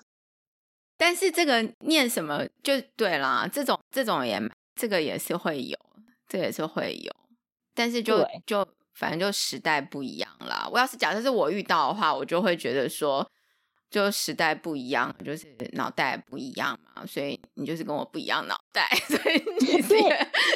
[0.96, 4.40] 但是这个念什么就对啦，这种这种也
[4.74, 5.78] 这个也是会有，
[6.26, 7.12] 这个、也是会有，
[7.74, 10.68] 但是就就反正就时代不一样啦。
[10.72, 13.30] 我要是假设是我遇到的话，我就会觉得说，
[13.90, 20.00] 就时代不一样，就是脑袋不一样嘛，所以你就是跟我不一样脑袋， 所以你对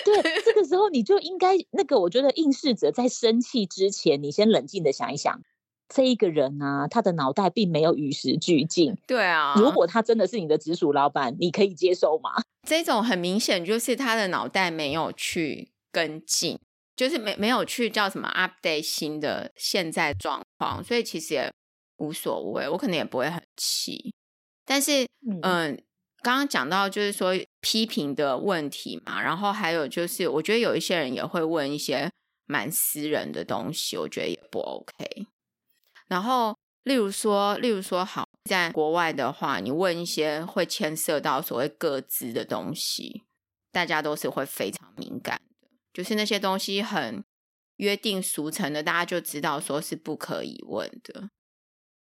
[0.04, 5.42] 对，这个时候你就应该那个，我觉得应试者在生气之前，你先冷静的想一想。
[5.92, 8.96] 这一个人啊，他的脑袋并没有与时俱进。
[9.08, 12.30] 对啊，如果他真的是你的直属老板，你可以接受吗？
[12.66, 16.58] 这种很明显就是他的脑袋没有去跟进，
[16.94, 21.52] 就是没没有去叫什么 update 新的现在状况，所以其实也
[21.98, 24.14] 无所谓，我可能也不会很气。
[24.64, 25.72] 但是，嗯、呃，
[26.22, 32.08] 刚刚讲到就是说批评的问题嘛，然后还有就是，我觉得有一些人也会问一些
[32.46, 35.26] 蛮私人的东西，我觉得也不 OK。
[36.10, 43.22] 然后例如说，例如说，好，在国外的话，你问一些会牵涉到所谓各自的东西，
[43.70, 47.22] 大家都是会非常敏感的，就是那些东西很
[47.76, 51.30] 约定俗成的，大家就知道说是不可以问的。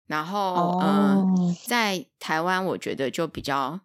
[0.05, 1.39] 然后，嗯、oh.
[1.39, 3.79] 呃，在台湾，我觉得就比较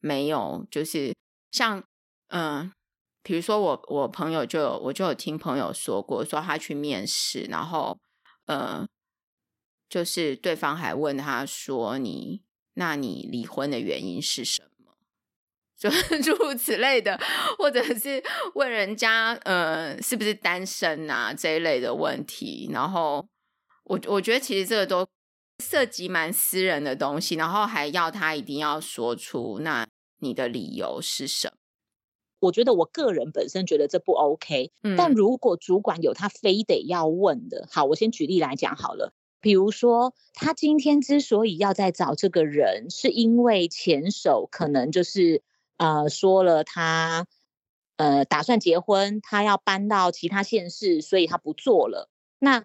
[0.00, 1.14] 没有，就是
[1.52, 1.78] 像，
[2.30, 2.72] 嗯、呃，
[3.22, 7.96] 比如说我我朋友就有我就有听朋友说过，说他去面试，然后，
[8.46, 8.84] 呃。
[9.92, 12.40] 就是对方还问他说：“你，
[12.72, 14.94] 那你离婚的原因是什么？”
[15.76, 15.90] 就
[16.22, 17.20] 诸如此类的，
[17.58, 18.24] 或者是
[18.54, 22.70] 问人家呃是不是单身啊这一类的问题。
[22.72, 23.28] 然后
[23.84, 25.06] 我我觉得其实这个都
[25.62, 29.86] 涉及蛮私人的东西，然后还要他一定要说出那
[30.20, 31.54] 你的理由是什么。
[32.40, 39.12] 我觉得我个人本身觉得这不 OK，嗯，但如果主管有他非得要问的，好，我先举例来讲好了。
[39.42, 45.42] 比如说，他今天之所以要再找这个人，是因为前手可能就是
[45.78, 47.26] 呃说了他
[47.96, 52.08] 呃打算结婚，他要搬到其他县市，所以他不做了。
[52.38, 52.64] 那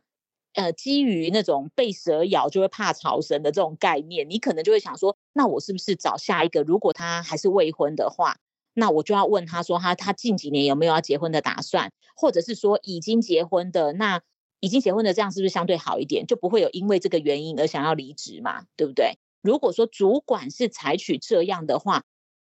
[0.53, 6.61] 呃基于那种被蛇咬就会怕草绳的这种概念，你可能就会想说，那我是不是找下一个？
[6.61, 8.37] 如果他还是未婚的话，
[8.75, 14.21] 那我就要问他说他他近几年有没有要结婚的打算，或者是说已经结婚的那。
[14.59, 16.25] 已经结婚的这样是不是相对好一点？
[16.25, 18.65] 就不会有因为这个原因而想要离职嘛？
[18.75, 19.17] 对不对？
[19.41, 22.03] 如果说主管是采取这样的话，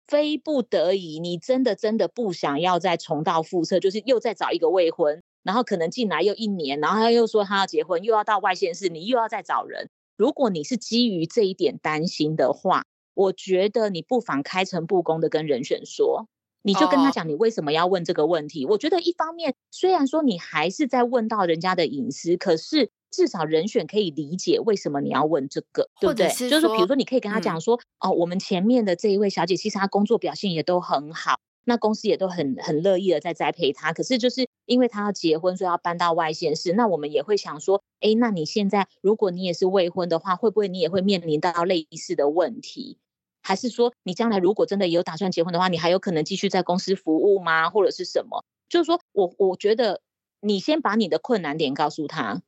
[0.08, 9.90] 非不得已，你真的真的不想要再重蹈覆辙，就是又再找一个未婚，然后可能进来又一年，然后他又说他要结婚，又要到外县市，你又要再找人。
[10.18, 16.28] 如果你是基于这一点担心的话，我觉得你不妨开诚布公的跟人选说。
[16.64, 18.74] 你就跟他讲，你为什么要问这个问题？Oh.
[18.74, 26.28] 我觉得一方面虽然说你还是在问到人家的隐私，可是至少人选可以理解为什么你要问这个，对不对？
[26.30, 33.92] 就是说，比如说你可以跟他讲说，嗯、哦，我们前面的这一位小姐，其实她工作表现也都很好，那公司也都很很乐意的在栽培她。
[33.92, 42.98] 可是就是因为她要结婚，所以要搬到外县市，那我们也会想说，哎，那你现在如果你也是未婚的话，会不会你也会面临到类似的问题？
[43.42, 47.70] 还是说，你将来如果真的有打算结婚的话，你还有可能继续在公司服务吗？
[47.70, 48.46] 或者是什么？
[48.70, 50.02] 就是说我我觉得，
[50.40, 52.42] 你先把你的困难点告诉他，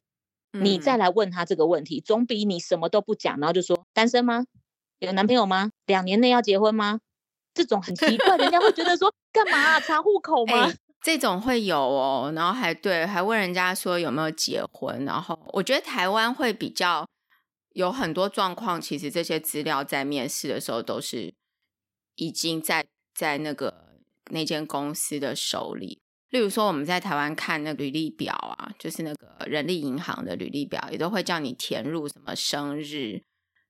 [0.52, 4.46] 你再来问他这个问题，嗯、总比你什么都不讲，然后就说单身吗？
[5.00, 5.72] 有男朋友吗？
[5.86, 7.00] 两年内要结婚吗？
[7.54, 10.78] 这种很奇怪，人家会觉得说干嘛、啊、查户口吗、欸？
[11.02, 17.06] 这种会有哦，然后还对，还问人家说有没有结婚，然后我觉得台湾会比较。
[17.74, 21.34] 有很多状况，其实这些资料在面试的时候都是
[22.16, 24.00] 已经在在那个
[24.32, 26.00] 那间公司的手里。
[26.30, 33.22] 例如说，我们在台湾看那个履历表啊，就是那个人力银行的履历表，也都会叫你填入什么生日、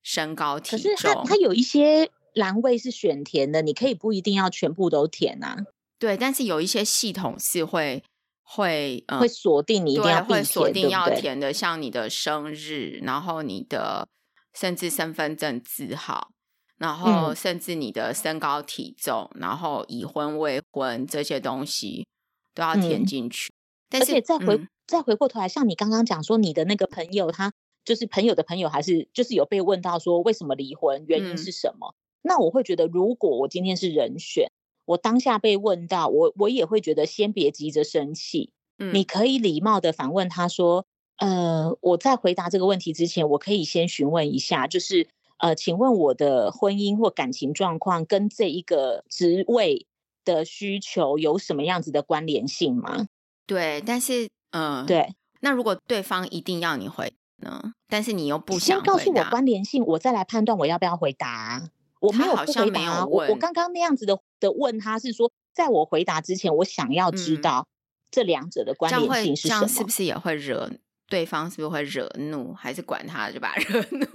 [0.01, 0.93] 身高、体重。
[0.93, 5.65] 可是它它有一些栏位是选填的，你可以不一定要全部都填啊。
[5.99, 8.03] 对，但是有一些系统是会。
[8.43, 14.07] 会、嗯、会锁定你一定要会锁定要填的，像你的生日，然后你的
[14.53, 16.29] 甚至身份证字号，
[16.77, 22.05] 然后甚至你的身高体重，嗯、然后已婚未婚这些东西
[22.53, 23.49] 都要填进去。
[23.49, 23.55] 嗯、
[23.89, 27.51] 但是再回、嗯、再回过头来，像你刚刚讲说，你的那个朋友，他
[27.85, 31.95] 就是朋友的朋友，还是就是有被问到说为什么离婚，原因是什么？
[31.95, 34.51] 嗯、那我会觉得，如果我今天是人选。
[34.85, 40.85] 我当下被问到，我我也会觉得先别急着生气，嗯，你可以礼貌的反问他说，
[41.17, 49.87] 呃，我在回答这个问题之前，我可以先询问一下，就是呃，请问我的婚姻或感情状况跟这一个职位
[50.25, 53.07] 的需求有什么样子的关联性吗？
[53.45, 61.69] 对，但是嗯，呃、对，那如果对方一定要你回呢，但是你又不想先告诉我关联性，我再来判断我要不要回答。
[61.99, 67.65] 我没有不回答，我我刚刚那样子的的问他是说，在我回答之前，我想要知道
[68.11, 69.59] 这两者的关联性是什么？
[69.61, 70.69] 这样是不是也会惹
[71.07, 71.49] 对方？
[71.49, 72.53] 是不是会惹怒？
[72.53, 74.05] 还是管他就把惹怒？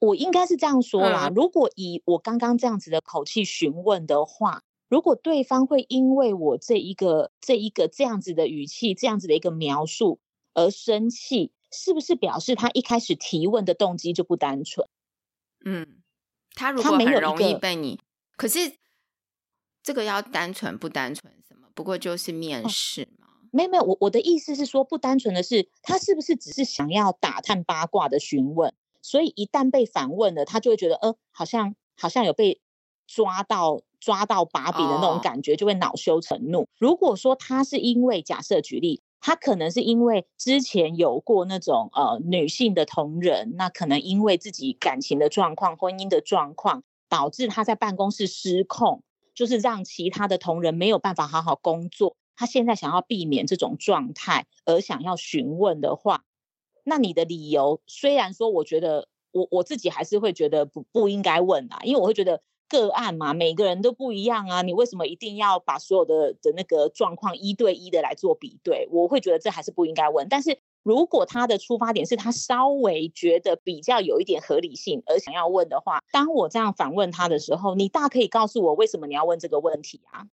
[0.00, 1.28] 我我应该是这样说啦。
[1.34, 10.20] 如果以我刚刚这样子的口气询问的话，如果对方会因为我这一个这一个这样子的语气，这样子的一个描述
[10.54, 14.86] 而生气，是不是表示他一开始提问的动机就不单纯？
[15.64, 15.98] 嗯。
[16.56, 17.98] 他如果很容易被你，
[18.36, 18.60] 可是
[19.84, 21.68] 这个要单纯不单纯什么？
[21.74, 23.28] 不过就是面试嘛。
[23.28, 32.60] 哦、没有没有，我我的意思是说，不单纯的是他是不是只是想要打探八卦的询问，所以一旦被反问了，他就会觉得呃，好像好像有被
[33.06, 36.66] 抓到抓到把柄的那种感觉，哦、就会恼羞成怒。
[36.78, 39.02] 如果说他是因为假设举例。
[39.26, 49.02] 他可能是因为之前有过那种呃女性的同仁，那可能因为自己感情的状况、婚姻的状况，导致他在办公室失控，
[49.34, 52.16] 就是让其他的同仁没有办法好好工作。
[52.36, 56.24] 他现在想要避免这种状态，而想要询问的话，
[56.84, 62.40] 那你的理由虽然说，我觉得我我自己还是会觉得不不应该问啊，因为我会觉得。
[62.66, 68.88] 个案嘛，每个人都不一样啊，你为什么一定要把所有的的那个状况一对一的来做比对？
[68.90, 70.26] 我会觉得这还是不应该问。
[70.28, 80.26] 但是如果他的出发点是他稍微觉得比较有一点合理性而想要问的话，当我这样反问他的时候，你大可以告诉我为什么你要问这个问题啊？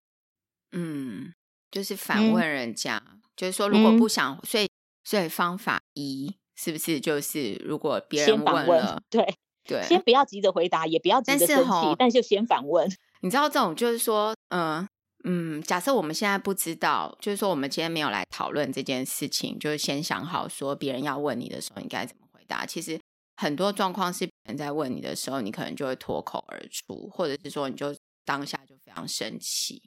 [0.71, 1.33] 嗯，
[1.71, 4.69] 就是反问人家，嗯、就是说如果不想，嗯、所以
[5.03, 9.33] 所以方法一是不是就是如果别人问了，问对。
[9.63, 12.89] 对，先不要急着回答，也不要急着生气，但是就先反问。
[13.21, 14.85] 你知道这种就是说，嗯
[15.23, 22.65] 嗯，假设我们现在不知道，就是说我们今天没有来讨论这件事情，就是先想好说别人要问你的时候，你该怎么回答。
[22.65, 22.99] 其实
[23.37, 27.95] 很多状况是别人在问你的时候，你可能就会脱口而出，或者是说你就
[28.25, 29.81] 当下就非常生气。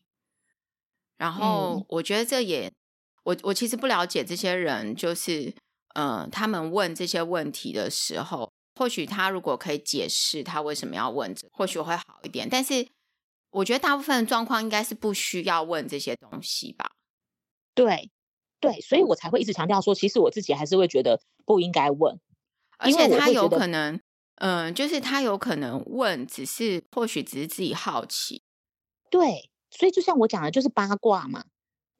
[1.16, 2.72] 然后我觉得这也，
[3.24, 5.54] 我我其实不了解这些人，就是
[5.94, 8.50] 嗯，他们问这些问题的时候。
[8.76, 12.48] 或许他如果可以解释他为什么要问这，或许会好一点。
[12.50, 12.84] 但是
[13.54, 16.92] 我觉得大部分的状况应该是不需要问这些东西吧？
[17.74, 18.10] 对，
[18.60, 22.18] 对，所以我才会一直强调说，其实我自己还是会觉得不应该问，
[22.78, 23.94] 而且他有可能，
[24.36, 28.42] 嗯、呃，就是他有可能问，只是或许只是自己好奇。
[29.10, 31.44] 对，所以就像我讲的，就是八卦嘛。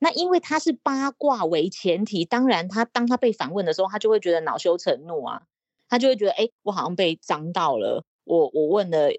[0.00, 5.42] 那因为他是八卦为前提，当然他当他被反问的时候，他就会觉得恼羞成怒啊。
[5.88, 8.04] 他就会觉得，哎，我好像被脏到了。
[8.24, 9.12] 我我问的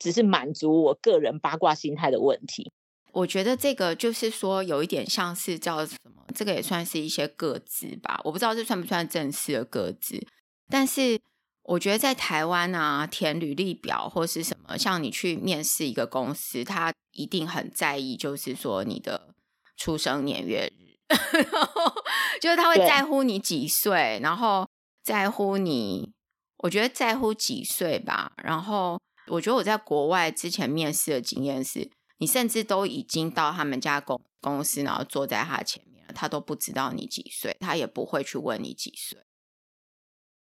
[0.00, 2.72] 只是满足我个人八卦心态的问题。
[3.12, 6.24] 我觉得这个就是说，有一点像是叫什么？
[6.34, 8.20] 这个也算是一些个资吧。
[8.24, 10.20] 我不知道这算不算正式的个资。
[10.68, 11.20] 但是
[11.62, 19.34] 我觉得在台湾啊，填履历表或是什么，像你去面试一个公司，他一定很在意，就是说你的
[19.76, 20.96] 出生年月日，
[21.52, 21.92] 然后
[22.40, 24.66] 就是他会在乎你几岁，然后。
[25.02, 26.12] 在乎你，
[26.58, 28.32] 我觉得在乎几岁吧。
[28.44, 29.00] 然后，
[29.30, 39.18] 我觉得我在国外之前面试的经验是，你甚至都已经到他们家公公司，然后坐在他前面了，他都不知道你几岁，他也不会去问你几岁。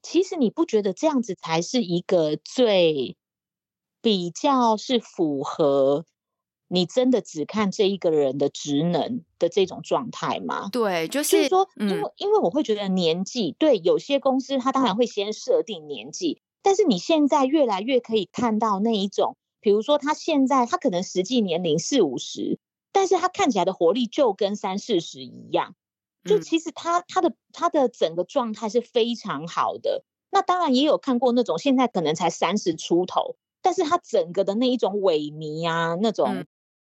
[0.01, 3.17] 其实你不觉得这样子才是一个最
[4.01, 6.05] 比较是符合？
[6.69, 10.67] 你真的只看这一个人的职能的这种状态吗？
[10.69, 22.59] 对，就是，就是说，因为、嗯、因为我会觉得年纪，对有些公司他当然会先设定年纪，但是你现在越来越可以看到那一种，比如说他现在他可能实际年龄四五十，
[22.91, 25.76] 但是他看起来的活力就跟三四十一样，
[26.26, 30.03] 就其实他他的他的整个状态是非常好的。
[30.30, 36.28] 那当然也有看过那种现在可能才三十出头，但是他整个的那一种萎靡啊，那种。
[36.36, 36.45] 嗯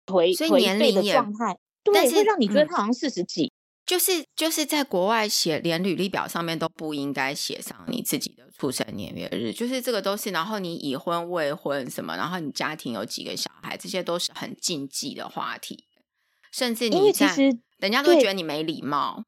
[0.07, 3.53] 颓颓废的状态，对，会让你觉得他好像四十几。
[3.87, 10.31] 就是就是在国外写，连履历表上面都不应该写上你自己的出生年月日，就是这个都是。
[10.31, 15.85] 然后你已婚未婚什么，然后你家庭有几个小孩，这些都是很禁忌的话题。
[16.53, 19.25] 甚至你在，其实人家都会觉得你没礼貌。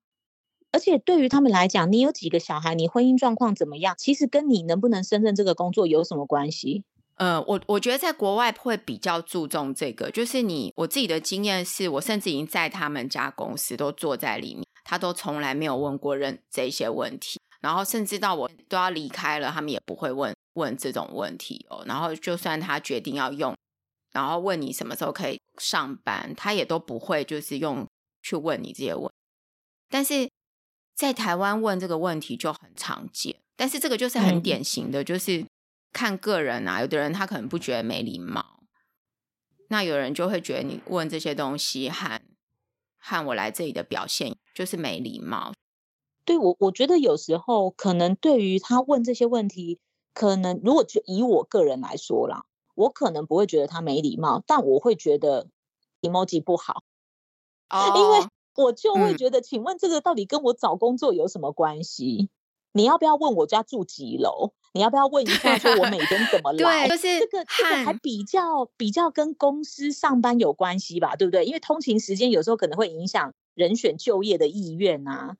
[0.73, 6.85] 而且对于他们来讲，你有几个小孩，你婚姻状况怎么样，其实跟你能不能胜任这个工作有什么关系？
[7.19, 21.83] 呃，我我觉得在国外会比较注重这个，就是你我自己的经验是，我甚至已经在他们家公司都坐在里面，他都从来没有问过任这些问题，然后甚至到我都要离开了，他们也不会问问这种问题哦。
[21.87, 23.53] 然后就算他决定要用，
[24.13, 27.85] 然后问你什么时候可以上班，他也都不会就是用
[28.23, 29.13] 去问你这些问题。
[29.91, 30.31] 但是
[30.95, 35.45] 在台湾问这个问题就很常见，但是这个就是很典型的，就是。
[35.93, 38.63] 看个人啊，有的人他可能不觉得没礼貌，
[39.69, 42.21] 那有人就会觉得你问这些东西和
[42.99, 45.53] 和我来这里的表现就是没礼貌。
[46.25, 49.81] 对，我，我觉得有时候可能对于他问这些问题，
[50.13, 55.49] 可能如果就以我个人来说啦，我可能不会觉得他没礼貌，但我会觉得
[56.03, 56.85] emoji 不好，
[57.71, 62.29] 哦，因为我就会觉得，嗯，请问这个到底跟我找工作有什么关系？
[62.73, 64.53] 你要不要问我家住几楼？
[64.79, 66.87] 你要不要问一下，说我每天怎么来？
[66.89, 71.45] 对，就是这个这个还比较比较跟公司上班有关系吧，对不对？
[71.45, 75.37] 因为通勤时间有时候可能会影响人选就业的意愿啊。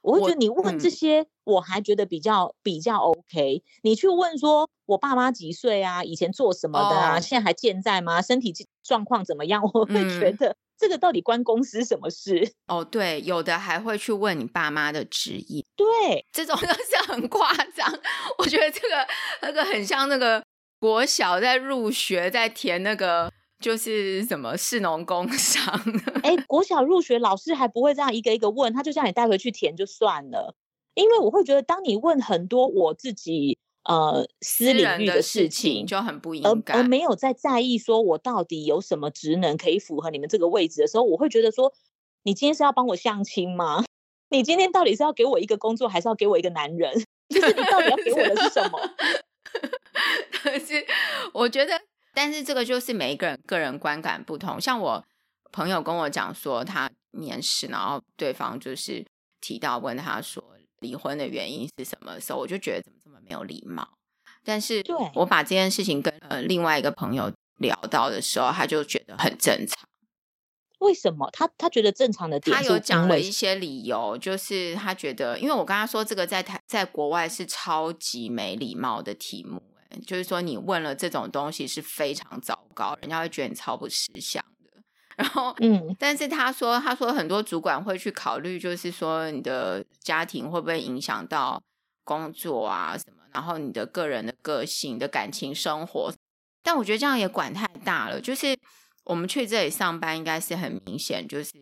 [0.00, 3.62] 我会觉得你问这些，我还觉得比较、嗯、比较 OK。
[3.82, 6.02] 你去问说我爸妈几岁啊？
[6.04, 7.16] 以前做什么的啊？
[7.16, 8.22] 哦、现在还健在吗？
[8.22, 9.62] 身体状况怎么样？
[9.62, 12.52] 我会觉得这个到底关公司什么事？
[12.68, 17.92] 哦，对，有的还会去问你爸妈的职业，对，这种 就是很夸张。
[18.38, 19.06] 我觉得这个
[19.42, 20.42] 那个很像那个
[20.78, 23.30] 国小在入学在填那个
[23.60, 25.80] 就是什么市农工商。
[26.22, 30.54] 哎，国小入学老师还不会这样一个一个问，他就叫你带回去填就算了。
[30.94, 33.58] 因为我会觉得，当你问很多我自己。
[33.84, 41.72] 呃，私领域的事情，事情就很不应该，而而没有在在意说我到底有什么职能可以符合你们这个位置的时候，我会觉得说，
[42.22, 43.84] 你今天是要帮我相亲吗？
[44.28, 47.02] 你今天到底是要给我一个工作，还是要给我一个男人？
[47.34, 48.78] 就是你到底要给我的是什么？
[50.30, 50.84] 可是
[51.32, 51.80] 我觉得，
[52.18, 54.60] 但是这个就是每一个人个人观感不同。
[54.60, 55.04] 像我
[55.52, 59.06] 朋友跟我讲说，他面试，然后对方就是
[59.40, 60.42] 提到问他说
[60.80, 63.16] 离婚的原因是什么时候，我就觉得怎么这么。
[63.28, 63.86] 没有礼貌，
[64.42, 64.82] 但是
[65.14, 69.86] 我把这件事情跟呃另外一个朋友聊到的时候，他就觉得很正常。
[70.78, 71.28] 为什么？
[71.30, 84.70] 他他觉得正常的点，他有讲了一些理由，就是他觉得，因为我跟他说这个在台在国外是超级没礼貌的题目，哎，就是说你问了这种东西是非常糟糕，人家会觉得你超不识相的。
[85.16, 91.62] 然后，嗯，但是他说，他说很多主管会去考虑，就是说你的家庭会不会影响到
[92.04, 93.18] 工作啊什么。
[93.32, 96.12] 然后你的个人的个性、你的感情生活，
[96.62, 98.18] 但我觉得这样也管太大了。
[98.20, 98.58] 就是
[99.04, 101.52] 我们去这里上班，应该是很明显，就是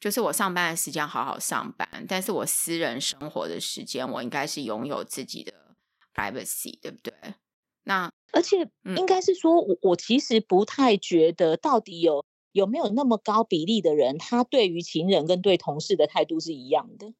[0.00, 5.52] 就是我上班的时间好好上班，但是我私人生活的时间，我应该是拥有自己的
[6.14, 7.12] privacy，对不对？
[7.84, 17.12] 那而且应该是说，我我其实不太觉得，到底有有没有那么高比例的人，他对于情人跟对同事的态度是一样的。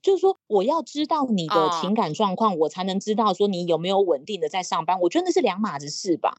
[0.00, 5.00] 就是说，我要知道你的情感状况，我才能知道说你有没有稳定的在上班。
[5.00, 6.38] 我觉得那是两码子事吧。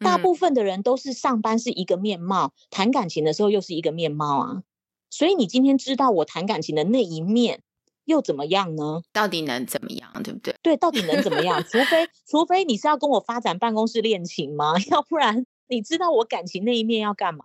[0.00, 4.62] 大部分的人都是上班是一个面貌，谈感情的时候又是一个面貌啊。
[5.10, 7.62] 所以你今天知道我谈感情的那一面，
[8.08, 9.02] 又怎么样呢？
[9.12, 10.54] 到底能怎么样，对不对？
[10.62, 11.62] 对，到底能怎么样？
[11.62, 14.72] 除非除非你是要跟我发展办公室恋情吗？
[14.90, 17.44] 要不然你知道我感情那一面要干嘛？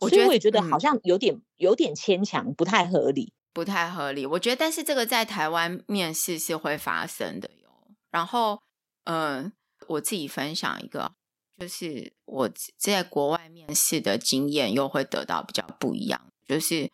[0.00, 3.32] 所以我也觉得好像有点有点牵强，不太合理。
[3.52, 7.68] 不太合理，我觉得，但是这个在台湾面试是会发生的哟。
[8.12, 8.60] 然后，
[9.04, 9.52] 嗯、呃，
[9.88, 11.10] 我自己分享一个，
[11.58, 16.30] 就是我在国外面试的经验，又会得到比较不一样。
[16.46, 16.88] 就是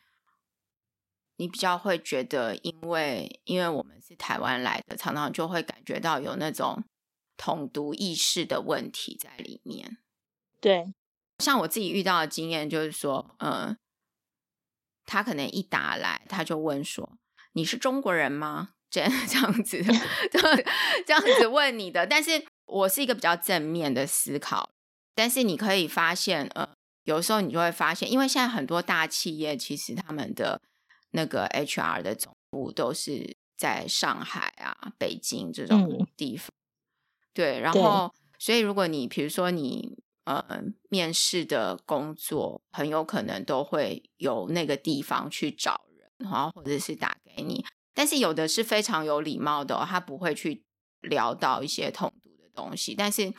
[1.37, 6.83] 你比较会觉得，因为因为我们是台湾来的，常常就会感觉到有那种
[7.37, 9.99] 统独意识的问题在里面。
[10.61, 10.93] 对，
[11.39, 13.77] 像我自己遇到的经验，就是说，嗯、呃。
[15.07, 17.19] 他可能一打来，他就问说
[17.53, 19.85] ：“你是中国人吗？”这样 这样子，
[21.05, 22.07] 这样子问你的。
[22.07, 24.71] 但是我是一个比较正面的思考。
[25.15, 26.67] 但是你可以发现，呃，
[27.03, 30.63] 有时候你就会发现，因为现在很多大企业其实他们的
[31.15, 36.51] 那个 HR 的总部都是在上海啊、北京这种地方。
[36.51, 39.99] 嗯、对，然后所以如果你比如说你。
[40.27, 40.43] 呃，
[40.89, 47.63] 面试的工作很有可能都会由那个地方去找人，然后或者是打给你。
[47.93, 50.65] 但是有的是非常有礼貌的哦，他不会去
[51.03, 52.95] 聊到一些统独的东西。
[52.95, 53.35] 但是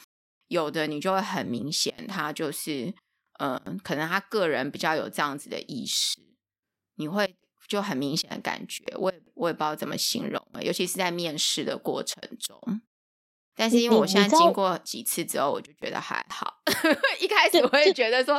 [0.47, 2.93] 有的你就会很明显，他就是，
[3.39, 6.19] 嗯，呃，可能他个人比较有这样子的意识，
[6.97, 7.35] 你会
[7.67, 8.83] 就很明显的感觉。
[8.97, 12.81] 我也我也不知道怎么形容了，尤其是在面试的过程中。
[13.57, 16.55] 但是因为我现在经过几次之后，我就觉得还好。
[17.21, 18.37] 一开始我会觉得说，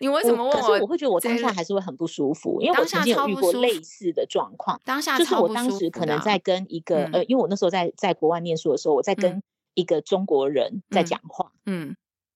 [0.00, 0.78] 你为什么问我？
[0.80, 4.80] 我会觉得我当下还是会很不舒服，因为我曾经有遇过类似的状况。
[4.82, 9.42] 当下就是我当时可能在跟一个呃，因为我那时候在在国外念书的时候，我在跟
[9.74, 11.52] 一个中国人在讲话。
[11.66, 11.94] 嗯，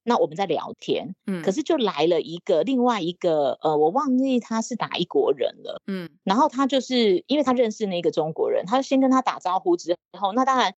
[0.08, 1.14] 那我们在聊天。
[1.26, 5.80] 嗯，可是就来了一个另外一个呃，我忘记他是哪一国人了。
[5.86, 10.74] 嗯，然后他就是因为他认识那个中国人，他就先跟他打招呼之后，那当然。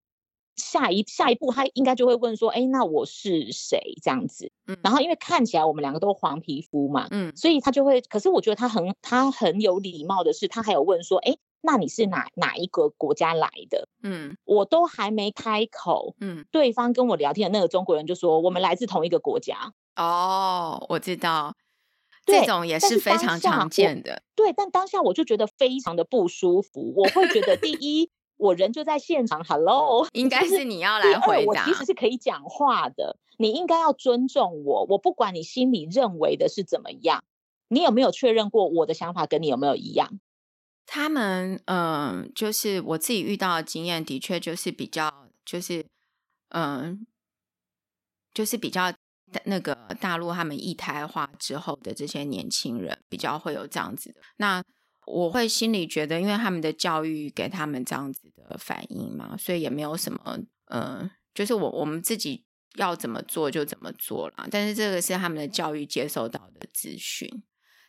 [0.57, 4.53] 下一下一步，他应该就会问说：“哎，那我是谁？”这样子。
[4.66, 8.03] 嗯，然后因为看起来我们两个都黄皮肤嘛，嗯，所以他就会。
[8.03, 21.54] 可是我觉得他很他很有礼貌的是，他还有问说：“哎，那你是哪哪一个国家来的？”嗯，我都还没开口，嗯，对方跟我聊天的那个中国人就说：“我们来自同一个国家。”哦，我知道，
[22.24, 24.22] 这种也是非常常见的。
[24.34, 26.92] 对，但当下我就觉得非常的不舒服。
[26.96, 28.11] 我会觉得第一。
[28.42, 31.62] 我人就在现场，Hello，应该是你要来回答。
[31.62, 34.86] 我其实是可以讲话的，你应该要尊重我。
[34.88, 37.22] 我不管你心里认为的是怎么样，
[37.68, 40.20] 你有没有确认过我的想法跟你有没有一样？
[40.93, 45.86] 他们，嗯，就是我自己遇到的经验，的确就是比较，就是，
[46.49, 47.07] 嗯，
[48.34, 48.93] 就是比较
[49.45, 54.20] 那个大陆他们一胎化之后的这些年轻人比较会有这样子的。
[54.38, 54.61] 那
[55.07, 60.41] 我会心里觉得，因为他们的教育给他们这样子的反应嘛，所以也没有什么，
[60.72, 64.49] 嗯、就是我我们自己要怎么做就怎么做了。
[64.51, 67.45] 但是这个是他们的教育接受到的资讯。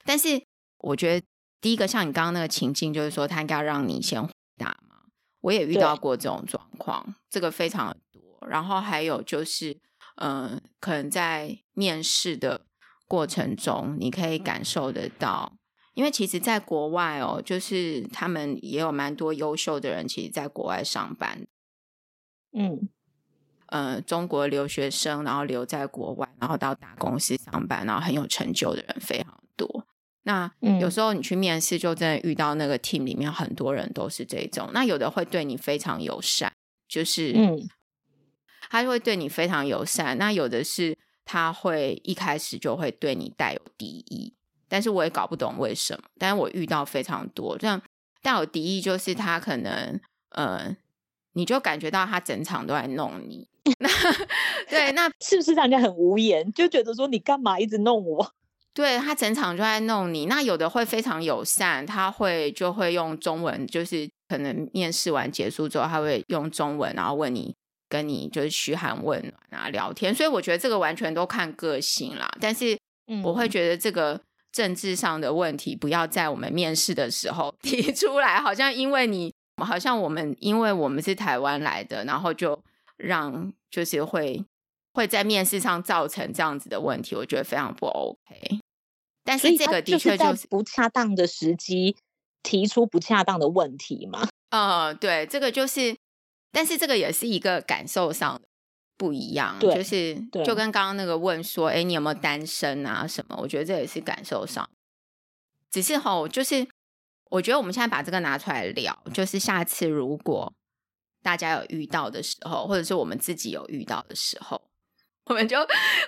[0.06, 0.46] 但是
[0.78, 1.26] 我觉得
[1.62, 4.96] 第一个像你刚刚那个情境，就是说他应该要让你先回答嘛。
[5.42, 8.48] 我也遇到过这种状况，这个非常的多。
[8.48, 9.80] 然后还有就是，
[10.16, 12.66] 嗯、呃，可能在面试的
[13.08, 15.54] 过程中，你可以感受得到。
[15.94, 21.46] 因为其实，在国外哦，就是他们也有蛮多优秀的人，其实在国外上班。
[22.54, 22.88] 嗯，
[23.68, 29.86] 呃，中国留学生，然后留在国外，然后到大公司上班，然后很有成就的人非常多。
[30.24, 34.70] 那有时候你去面试，就真的遇到那个 team 里面很多人都是这种。
[34.74, 36.54] 那有的会对你非常友善，
[36.88, 37.68] 就是嗯，
[38.70, 40.18] 他会对你非常友善。
[40.18, 44.34] 那有的是他会一开始就会对你带有敌意。
[44.68, 47.82] 但是我也搞不懂为什么，但是我遇到非常多这样
[48.22, 50.00] 带有敌意，就是他可能
[50.30, 50.78] 呃，
[51.34, 53.48] 你就感觉到他整场都在弄你，
[53.80, 53.90] 那
[54.70, 58.34] 对，那 是不是让人家很无言，就觉得说你干嘛一直弄我？
[58.74, 60.26] 对，他整场就在弄你。
[60.26, 67.56] 那有的会非常友善，他会就会用中文，就是可能面试完结束之后，他会用中文，然后问你，
[67.90, 70.14] 跟你就是嘘寒问暖啊，聊天。
[70.14, 72.30] 所以我觉得这个完全都看个性啦。
[72.40, 72.78] 但是
[73.24, 74.14] 我会觉得这个。
[74.14, 82.62] 嗯政治上的问题，不要在我们面试的时候 提出来，好像因为你，好像我们因为我们是台湾来的，然后就
[82.98, 84.44] 让就是会
[84.94, 88.60] 会在面试上造成这样子的问题，我觉得非常不 OK。
[89.24, 91.96] 但是这个的确就是，就是不恰当的时机
[92.44, 94.28] 提出不恰当的问题嘛。
[94.52, 95.98] 呃，对，这个就是，
[96.52, 98.42] 但是这个也是一个感受上的。
[98.98, 100.14] 不一样，就是
[100.46, 103.08] 就跟刚刚那个问说，哎，你有没有单身啊？
[103.08, 103.36] 什么？
[103.42, 104.70] 我觉得这也是感受上，
[105.72, 106.68] 只是吼，就是
[107.32, 110.54] 我觉得我们现在把这个拿出来聊，就是下次如果
[111.24, 114.62] 大家有遇到的时候，或者是我们自己有遇到的时候，
[115.32, 115.58] 我们就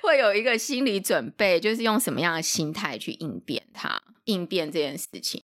[0.01, 5.43] 会有一个心理准备，就是用什么样的心态去应变它，应变这件事情。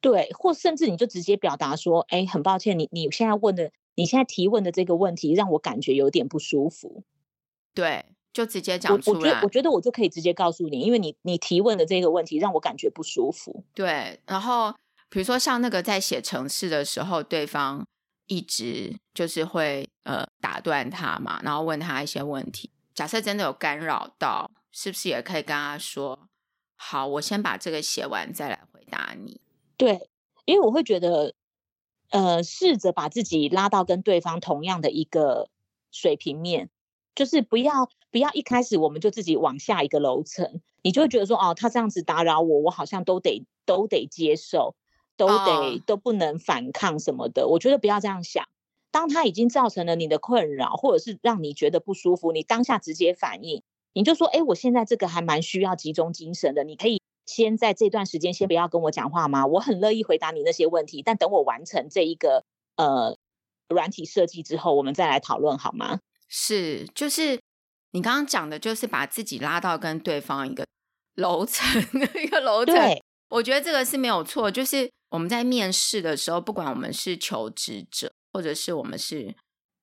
[0.00, 3.70] 对，或甚至你就直接表达说，哎，很抱歉，你你现在问的。
[3.98, 7.02] 你现在提问的这个问题让我感觉有点不舒服，
[7.74, 9.18] 对，就直接讲出来。
[9.18, 13.64] 我，我觉得，我觉得我就可以直接告诉你，因为你你提问的这个问题让我感觉不舒服。
[13.74, 14.72] 对，然后
[15.08, 17.84] 比如说像那个在写程式的时候，对方
[18.28, 22.70] 一直就是会呃打断他嘛，然后问他一些问题。
[22.98, 26.28] 假设真的有干扰到，是不是也可以跟他说
[26.74, 29.40] ：“好，我先把这个写完再来回答你。”
[29.78, 30.10] 对，
[30.46, 31.34] 因为我会觉得。
[32.10, 35.50] 呃，试着把自己拉到跟对方同样的一个
[35.92, 36.70] 水平面，
[37.14, 44.74] 就是不要不要一开始我们就自己往下一个楼层，你就会觉得说，哦，他这样子打扰我，我好像都得都得接受，
[45.18, 45.80] 都得、oh.
[45.84, 47.46] 都不能反抗什么的。
[47.46, 48.48] 我觉得不要这样想，
[48.90, 53.62] 当它已经造成了你的困扰，或者是让你觉得不舒服，你当下直接反应，
[53.92, 57.00] 你就说，哎，我现在这个还蛮需要集中精神的，你可以。
[57.26, 59.44] 先在这段时间先不要跟我讲话吗？
[59.44, 62.42] 我很乐意回答你那些问题，但等我完成这一个
[62.76, 63.18] 呃
[63.68, 66.00] 软体设计之后，我们再来讨论好吗？
[66.26, 67.38] 是，就是
[67.90, 70.64] 你刚刚讲的，就是把自己拉到跟对方一个
[71.16, 71.66] 楼层
[72.24, 72.74] 一个楼层。
[72.74, 74.50] 对，我觉得这个是没有错。
[74.50, 79.34] 就是我们在面试的时候，不管我们是求职者，或者是我们是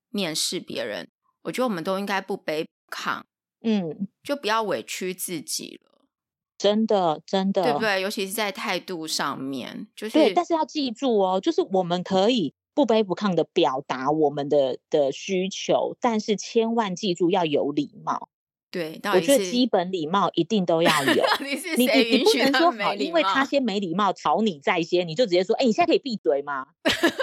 [0.09, 1.09] 面试别人，
[1.43, 3.23] 我觉得我们都应该不卑不亢，
[3.61, 5.91] 嗯，就不要委屈自己了。
[6.57, 8.01] 真的，真的，对不对？
[8.01, 10.33] 尤其是在态度上面，就是对。
[10.33, 18.29] 但是要记住哦，就是我们可以不卑不亢的表达我们的的需求，但是千万记住要有礼貌。
[18.75, 21.23] 对，我觉得基本礼貌一定都要有。
[21.39, 26.67] 你你你不能说好，因为他先没礼貌，吵你在先，你就直接说：“哎，你现在可以闭嘴吗？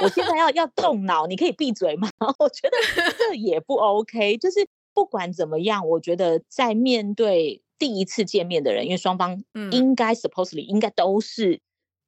[0.03, 2.77] 我现在要要动脑，你可以闭嘴吗？” 我觉得
[3.19, 4.37] 这 也不 OK。
[4.39, 7.63] 就是不管怎么样，我觉得在面对。
[7.79, 9.43] 第一次见面的人，因为双方
[9.73, 11.61] 应该 supposedly、嗯、应该都是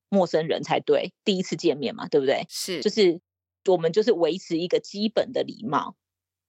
[0.09, 2.47] 陌生人才对，第一次见面嘛，对不对？
[2.49, 3.21] 是，就是
[3.65, 5.97] 我们就是维持一个基本的礼貌，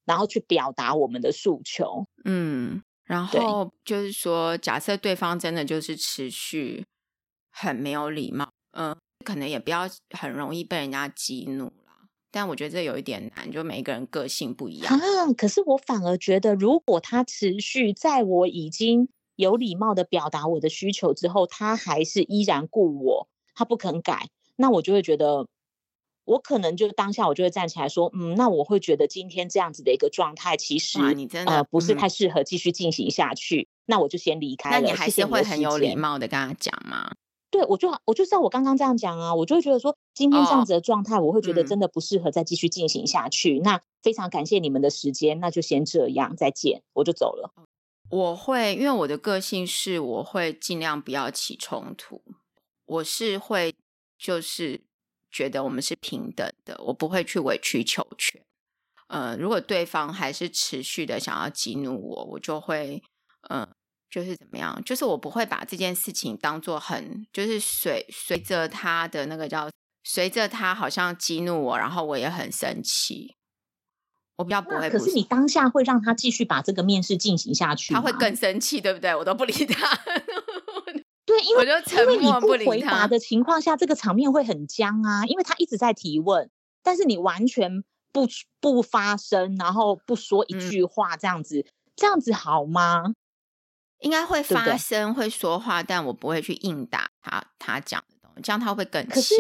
[0.06, 2.06] 然后去表达我们的诉求。
[2.24, 6.84] 嗯，然后就是说，假设对方真的就是持续
[7.52, 12.10] 很没有礼貌，嗯、呃，可能也不要很容易被人家激怒啦。
[12.32, 15.34] 但我觉得这有一点难，就每一个人个性不一样啊。
[15.38, 25.48] 可是我反而觉得，如果他持续在我已经有礼貌的表达我的需求之后，他还是依然故我，他不肯改，那我就会觉得
[26.26, 34.80] 我可能就当下我就会站起来说，嗯，那我会觉得今天这样子的一个状态，其实你真的呃不是太适合继续进行下去，嗯、那我就先离开了。
[34.80, 37.12] 那你还是会很有礼貌的跟他讲吗？
[37.52, 43.60] 对，我就我就知道我刚刚这样讲啊，我就会觉得说今天这样子的状态，我会觉得真的不适合再继续进行下去。
[43.60, 47.54] 哦嗯、那非常感谢你们的时间，那就先这样，再见，我就走了。
[48.10, 52.22] 我会，因为我的个性是，我会尽量不要起冲突，
[52.88, 53.76] 我是会
[54.18, 54.82] 就是。
[55.36, 58.42] 觉得我们是平等的，我不会去委曲求全。
[59.08, 63.04] 呃，如果对方还是持续的想要激怒我，我就会，
[63.50, 63.68] 呃，
[64.10, 64.82] 就是怎么样？
[64.86, 69.70] 就是我不会把这件事情当做很，就是随随着他的那个叫
[70.06, 73.36] 随着他好像激怒我，然后我也很生气。
[74.38, 74.98] 我比较不会不。
[74.98, 79.14] 可是你当下会让他继续把这个面试进行下去，他会更生气，对不对？
[79.14, 80.00] 我都不理他。
[81.26, 85.26] 对，因为因为你不回答的情况下，这个场面会很僵啊。
[85.26, 86.50] 因为他一直在提问，
[86.84, 88.28] 但是你完全不
[88.62, 93.14] 不发声，然后不说一句话，这样子，嗯、这样子好吗？
[94.00, 99.36] 应该会发声，会说话，但我不会去应答他他讲的东西，这样他会更气。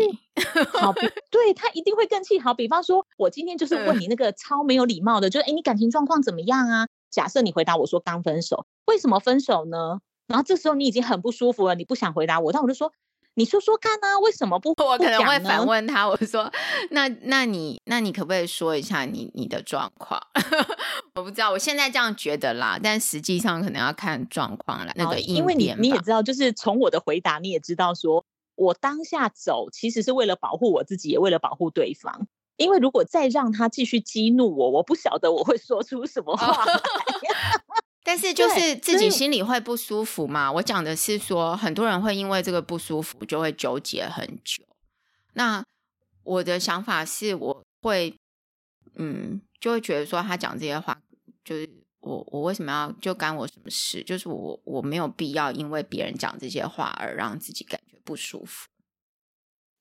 [0.69, 0.91] 好，
[1.29, 2.39] 对他一定会更气。
[2.39, 6.87] 好，比方说，我今天就是问你那个超没有礼貌的，就是哎，你感情状况怎么样啊？
[7.11, 9.99] 假设你回答我说刚分手，为什么分手呢？
[10.27, 12.91] 然后这时候你已经很不舒服了，你不想回答我，但我就说，
[13.35, 14.69] 你说说看啊，为什么不？
[14.71, 16.51] 我可能会反问他，我说，
[16.91, 20.21] 那那你那你可不可以说一下你你的状况？
[21.15, 24.91] 我不知道，我现在这样觉得啦，但实际上可能要看状况了。
[24.95, 32.27] 那个因为你你也知道，就是从我的回答你也知道说，说我当下走其实是为了保护我自己，也为了保护对方。
[32.57, 36.73] 因为如果再让他继续激怒我，我不晓得我会说出什么话来。
[38.05, 40.51] 但是就是自己心里会不舒服嘛。
[40.51, 44.63] 我讲的是说，很多人会因为这个不舒服就会纠结很久。
[45.33, 45.65] 那
[46.23, 48.15] 我的想法是，我会
[48.93, 51.01] 嗯，就会觉得说他讲这些话，
[51.43, 51.67] 就是
[52.01, 54.03] 我我为什么要就干我什么事？
[54.03, 58.67] 就是我我没有必要因为别人讲这些话而让自己感觉不舒服。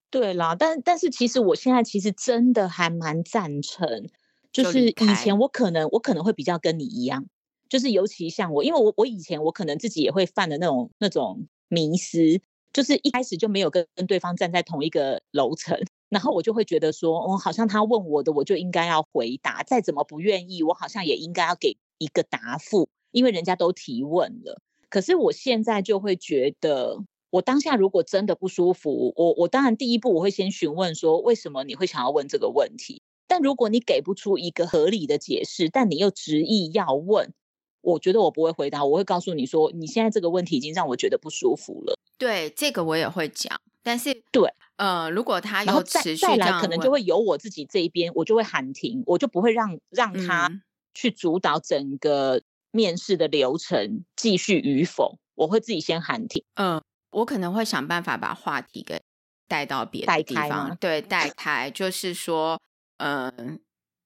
[0.08, 4.08] 对啦，但但是其实我现在其实真的还蛮赞成，
[4.50, 7.26] 就是以前我可能我可能会比较跟你一样。
[7.74, 12.40] 就是尤其像我，因为我我以前我可能自己也会犯的那种那种迷思，
[12.72, 15.76] 就是一开始就没有跟跟对方站在同一个楼层，
[16.08, 24.60] 然后我就会觉得说，哦，好像他问我的，我就应该要回答，再怎么不愿意，我好像也应该要给一个答复，因为人家都提问了。
[24.88, 33.02] 可是我现在就会觉得，我当下如果真的不舒服，我我当然第一步我会先询问说，为什么你会想要问这个问题？
[33.26, 37.32] 但如果你给不出一个合理的解释，但你又执意要问。
[37.84, 41.98] 我觉得我不会回答，我会告诉你说，你现在这个问题已经让我觉得不舒服了。
[42.16, 50.50] 对，这个我也会讲，但是对，呃，如果他有持续再，再来，可能就会由我自己这一边，我就会喊停，我就不会让让他
[50.94, 56.42] 去主导整个面试的流程继续与否，我会自己先喊停。
[56.54, 59.02] 嗯、呃，我可能会想办法把话题给
[59.46, 62.58] 带到别的地方，对， 带开，就是说，
[62.96, 63.58] 嗯、呃，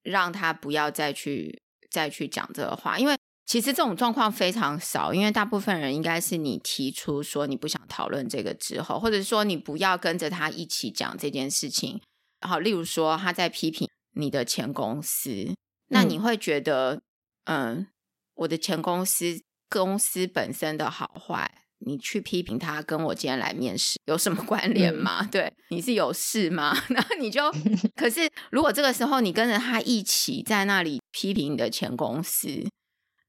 [0.02, 3.14] 让他不要再去再去讲这个话，因为。
[3.48, 11.98] 其实这种状况非常少，因为大部分人应该是你提出说你不想讨论这个之后，或者说你不要跟着他一起讲这件事情。
[12.42, 15.54] 好，例如说他在批评你的前公司，
[15.88, 17.00] 那你会觉得，
[17.44, 17.86] 嗯，嗯，
[18.34, 19.40] 我的前公司
[19.70, 25.20] 公司本身的好坏，你去批评他，跟我今天来面试有什么关联吗？
[25.24, 26.76] 嗯、 对，你是有事吗？
[26.92, 27.50] 然后你就，
[27.96, 32.68] 可是如果这个时候你跟着他一起在那里批评你的前公司。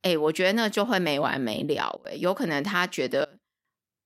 [0.01, 2.01] 哎，我觉得那就会没完没了。
[2.05, 3.37] 哎，有可能他觉得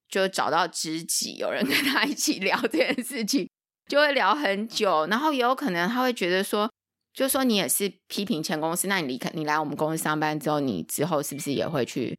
[0.10, 3.48] 就找到知己，有人跟他一起聊这件事情，
[3.88, 5.06] 就会聊很久。
[5.06, 6.68] 然后也有可能他会觉得说，
[7.14, 12.18] 就说你也是批评前公司，那你离开，你来我们公司上班之后，你之后是不是也会去，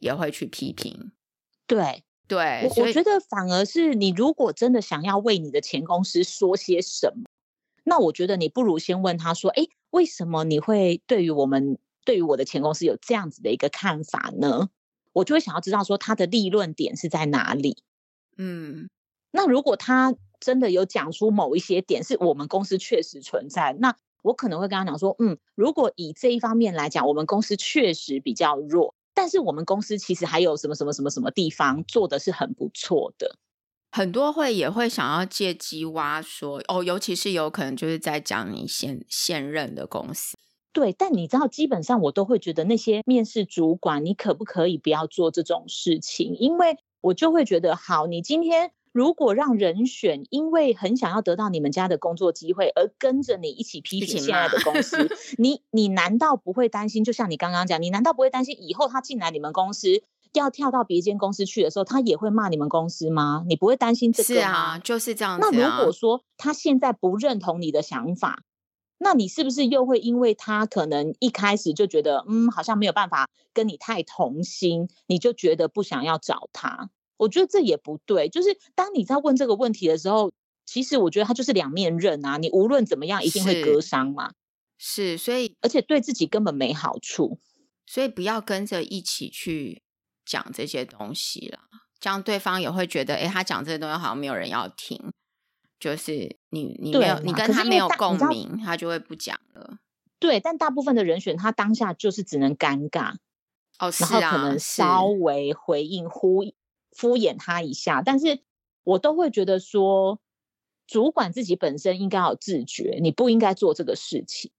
[0.00, 1.12] 也会去批评？
[1.66, 7.24] 对对，我我觉得反而是你如果真的想要为你的前公司说些什么，
[7.84, 11.76] 那我觉得你不如先问他说，哎，为什么你会对于我们？
[12.04, 14.68] 对于我的前公司有这样子的一个看法呢，
[15.12, 17.82] 我就会想要知道说他的立论点是在哪里。
[18.36, 18.88] 嗯，
[19.30, 33.36] 那如果他真的有讲出某一些点是我们公司确实存在，那我可能会跟他讲说，嗯，如果以这一方面来讲，我们公司确实比较弱，但是我们公司其实还有什么什么什么什么地方做的是很不错的。
[33.92, 40.36] 很多会也会想要借机挖说，哦，尤其是有可能就是在讲你现现任的公司。
[40.74, 46.36] 对，但你知道，基本上我都会觉得那些面试主管，你可不可以不要做这种事情？
[46.38, 55.08] 因为我就会觉得，好，你今天如果让人选因为很想要得到你们家的工作机会而跟着你一起批评现在的公司，
[55.38, 57.04] 你你难道不会担心？
[57.04, 60.02] 就像你刚刚讲，你难道不会担心以后他进来你们公司
[60.32, 63.44] 要跳到别间公司去的时候，他也会骂你们公司吗？
[63.46, 64.40] 你不会担心这个吗？
[64.40, 65.50] 是啊，就是这样子啊。
[65.52, 68.42] 那如果说他现在不认同你的想法，
[68.98, 76.90] 那你是不是又会因为他可能一开始就觉得嗯，好像没有办法跟你太同心，你就觉得不想要找他？
[77.16, 78.28] 我觉得这也不对。
[78.28, 80.32] 就是当你在问这个问题的时候，
[80.64, 82.38] 其实我觉得他就是两面刃啊。
[82.38, 84.32] 你无论怎么样，一定会割伤嘛。
[84.78, 87.38] 是，所以而且对自己根本没好处。
[87.86, 89.82] 所以不要跟着一起去
[90.24, 91.60] 讲这些东西了，
[92.00, 95.12] 这样对方也会觉得，哎，他讲这些东西好像没有人要听。
[95.78, 99.78] 就是你，你没有，你跟他没有共鸣，他就会不讲了。
[100.18, 103.14] 对，但大部分的人选他当下就是只能尴尬，
[103.78, 106.54] 哦，是啊，然后可能稍微回应敷
[106.92, 108.40] 敷衍他一下，但是
[108.84, 110.20] 我都会觉得说，
[110.86, 114.50] 主管自己本身应该有自觉，你不应该做这个事情。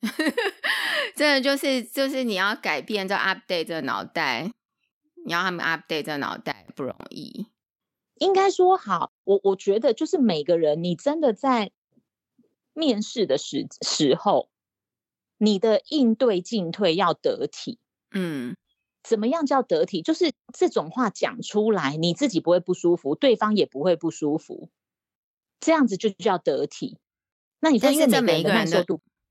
[1.14, 4.50] 真的就是就是你要改变这 update 这脑袋，
[5.26, 7.46] 你要他们 update 这脑袋不容易。
[8.22, 11.72] 应该说好，我我觉得就是每个人，你真的在
[12.72, 14.48] 面试的时时候，
[15.38, 17.78] 你的应对进退要得体。
[18.12, 18.56] 嗯，
[19.02, 20.02] 怎么样叫得体？
[20.02, 24.70] 就是这种话讲出来，你自己不会不舒服，对方也不会不舒服，
[25.58, 26.98] 这样子就叫得体。
[27.58, 28.86] 那你在因为每个人的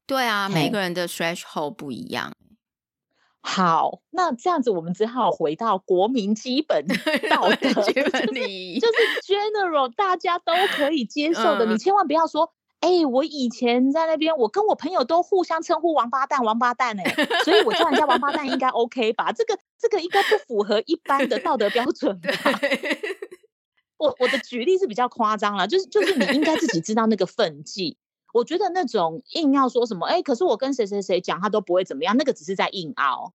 [0.05, 2.33] 对啊，每个人的 threshold 不一样。
[3.43, 6.85] 好，那这样子我们只好回到国民基本
[7.29, 7.69] 道德
[8.31, 8.93] 礼仪，就是
[9.33, 11.65] general 大家都可以接受的。
[11.65, 19.31] 嗯、你千万不要说，哎、欸，我以前在那边，我跟我朋友都互相称呼王八蛋，王八蛋哎、欸，所以我叫人家王八蛋应该 OK 吧？
[19.31, 22.29] 这个这个应该不符合一般的道德标准吧？
[23.97, 27.97] 我我的举例是比较夸张了，就是就是你应该自己知道那个分际。
[28.33, 33.33] 我觉得那种硬要说什么，哎、欸，可是我跟谁谁谁讲，他都不会怎么样，那个只是在硬拗。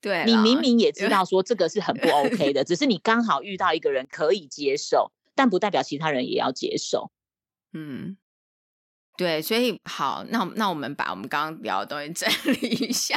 [0.00, 7.12] 对，你明明也知道说这个是很不 OK 的，只是你刚好遇到一个人可以接受，但不代表其他人也要接受。
[7.72, 8.16] 嗯，
[9.16, 13.16] 对，所以好，那那我们把我们刚刚聊的东西整理一下。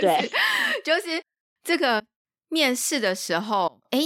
[0.00, 0.30] 对，
[0.82, 1.22] 就是
[1.62, 2.02] 这个
[2.48, 4.00] 面试的时候，哎，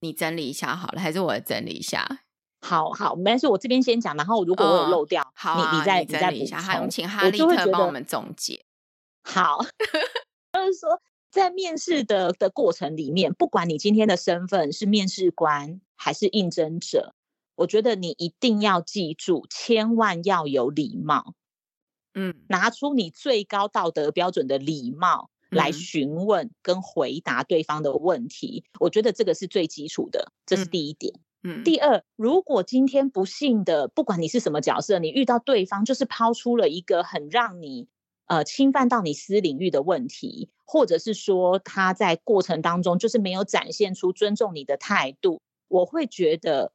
[0.00, 2.20] 你整理一下好了，还是我整理一下？
[2.66, 8.64] 好好，没关系，我这边先讲，然后如果我有漏掉，哦、好、啊，你你再你再补一下，还请哈利特帮我们总结。
[9.22, 9.64] 好，
[10.52, 11.00] 就是说，
[11.30, 17.14] 在面试的的过程里面，不管你今天的身份是面试官还是应征者，
[17.54, 21.34] 我觉得你一定要记住，千万要有礼貌。
[22.14, 31.14] 嗯，拿出你最高道德标准的礼貌来询问跟回答对方的问题，嗯、我觉得这个是最基础的，这是第一点。
[31.14, 31.20] 嗯
[31.64, 37.88] 第二，如果今天不幸的，不管你是什么角色，你遇到对方就是抛出了一个很让你
[38.26, 46.72] 呃侵犯到你私领域的问题，或者是说他在过程当中就是没有展现出尊重你的态度，我会觉得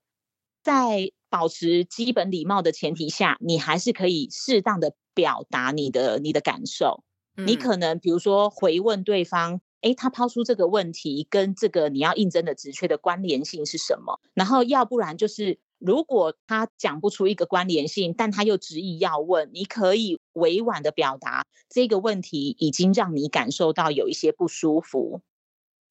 [0.63, 7.03] 在保持基本礼貌的前提下，你还是可以适当的表达你的你的感受。
[7.35, 9.61] 你可能比如说回问对方。
[9.81, 14.19] 诶，他抛出这个问题跟这个你要应征的职缺的关联性是什么？
[14.33, 25.21] 然后要不然就是，如果他讲不出一个关联性，但他又执意要问，你可以委婉的表达这个问题已经让你感受到有一些不舒服。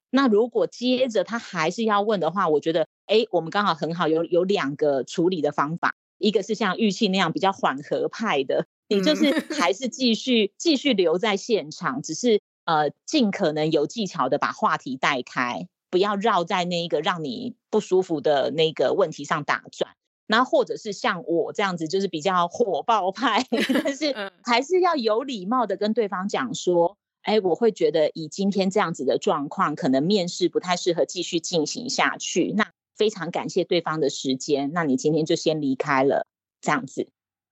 [0.09, 12.39] 那如果接着他还是要问的话，我觉得，诶，我们刚好很好有有两个处理的方法，一个是像玉庆那样比较缓和派的，你就是还是继续继续留在现场，只是。
[12.71, 19.91] 呃，尽可能有技巧的把话题带开，不要绕在那一个让你不舒服的那个问题上打转。
[20.25, 23.45] 那或者是像我这样子，就是比较火爆派，
[23.83, 24.15] 但是
[24.45, 32.53] 还是要有礼貌的跟对方讲说，哎，我会觉得以今天这样子的状况，可能面试不太适合继续进行下去。
[32.55, 36.25] 那非常感谢对方的时间，那你今天就先离开了，
[36.61, 37.09] 这样子。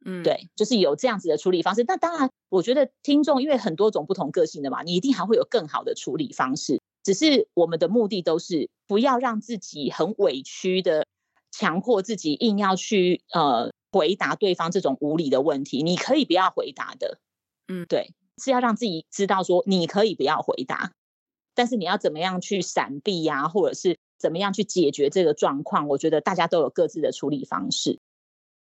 [0.09, 1.83] 嗯，对，就是有这样子的处理方式。
[1.87, 6.81] 那当然，我觉得听众因为很多种不同个性的嘛，你一定还会有更好的处理方式。
[7.03, 11.05] 只是我们的目的都是不要让自己很委屈的，
[11.51, 15.83] 强迫自己硬要去呃回答对方这种无理的问题。
[15.83, 17.19] 你可以不要回答的，
[17.67, 20.91] 嗯，对，是要让自己知道说你可以不要回答，
[21.53, 25.87] 但是你要怎么样去闪避呀、啊，或者是怎么样去解决这个状况？
[25.87, 27.99] 我觉得大家都有各自的处理方式。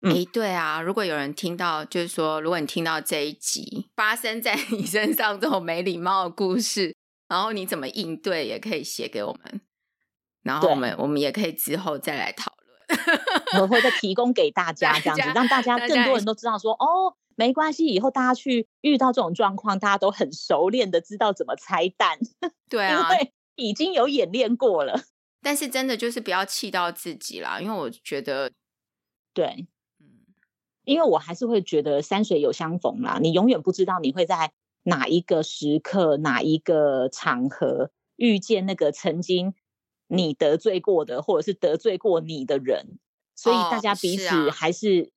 [0.03, 6.97] 哎、欸，对啊，如果有人听到，就是说，如果你听到这一集发生在 你身上这种没礼貌的故事，
[7.29, 9.61] 然后你怎么应对，也可以写给我们，
[10.43, 12.61] 然后我们我们也可以之后再来讨论。
[13.63, 22.19] 我会再提供给大家这样子，让大家更多人都知道说哦，没关系，以后大家去遇到这种状况，大家都很熟练的知道怎么拆弹。
[22.69, 25.05] 对啊，因为已经有演练过了。
[25.43, 28.51] 但是真的就是不要气到自己啦，因为我觉得，
[29.33, 29.69] 对，嗯，
[30.91, 34.51] 因为我还是会觉得山水有相逢啦，你永远不知道你会在
[34.83, 39.55] 哪一个时刻、哪一个场合遇见那个曾经
[40.09, 42.99] 你得罪过的，或者是得罪过你的人，
[43.37, 45.13] 所以大家彼此还是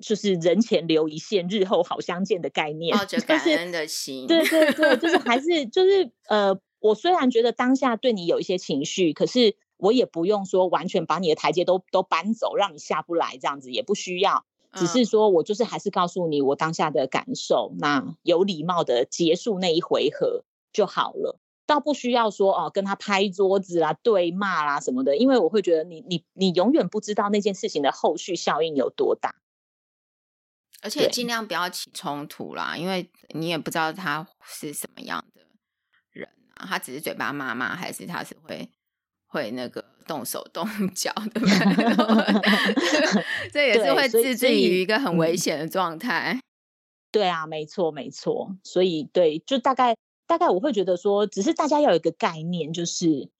[0.00, 6.60] 就是人前留一线，日后好相见的概念，抱着感恩的心，对对对，就是还是就是 呃。
[6.80, 14.46] 我虽然觉得当下对你有一些情绪，可是我也不用说完全把你的台阶都都搬走，让你下不来这样子，也不需要。
[14.74, 29.34] 只是说我就是还是告诉你我当下的感受，那有礼貌的结束那一回合就好了，倒不需要说哦跟他拍桌子啦、对骂啦什么的，因为我会觉得你你你永远不知道那件事情的后续效应有多大，
[30.82, 30.90] 而。
[30.90, 35.42] 且尽量不要起冲突啦，因为你也不知道他是什么样的
[36.10, 36.66] 人啊。
[36.66, 38.70] 他只是嘴巴骂骂，还是他是会
[39.26, 41.40] 会那个动手动 脚的？
[43.52, 46.40] 这也是会置之于一个很危险的状态。
[47.12, 48.56] 对，对啊，没错没错。
[48.64, 49.96] 所以对，就大概
[50.26, 53.30] 大概我会觉得说，只是大家要有一个概念，就是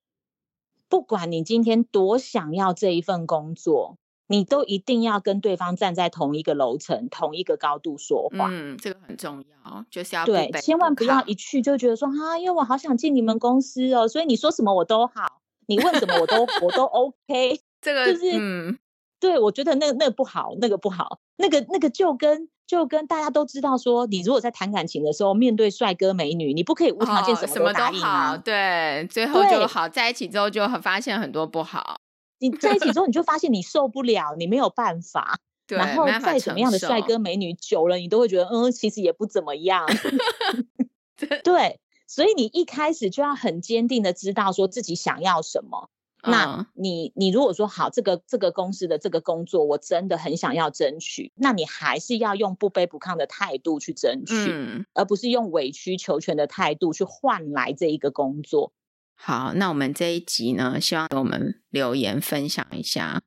[0.88, 3.98] 不管你今天多想要这一份工作。
[4.30, 8.48] 你都一定要跟对方站在同一个楼层、同一个高度说话。
[8.50, 17.60] 嗯，这个很重要，就是要对，千万不要一去就觉得说啊，因为我好想进你们公司哦，所以你说什么我都好，你问什么我都我都 OK。
[17.80, 18.76] 这个就是，嗯，
[19.20, 28.32] 对，我觉得那个那个不好，那个不好，那个那个就跟就跟大家都知道说，你如果在谈感情的时候面对帅哥美女，你不可以无条件什么都答应啊。
[28.32, 32.00] 哦，什么都好，对，最后就好，在一起之后就发现很多不好。
[32.40, 35.38] 你在一起之后，你就发现你受不了，你没有办法。
[35.68, 39.86] 对，然后再怎么样的帅哥美女，久了你都会觉得，嗯，其实也不怎么样。
[41.44, 41.78] 对，
[42.08, 45.90] 所以你一开始就要很坚定的知道说自己想要什么。
[46.22, 58.72] 嗯、那你你如果说好，这个这个公司的这个工作，我真的很想要争取，那你还是要用不卑不亢的态度去争取，嗯、而不是用委曲求全的态度去换来这一个工作。
[59.14, 63.22] 好，那我们这一集呢，希望给我们留言分享一下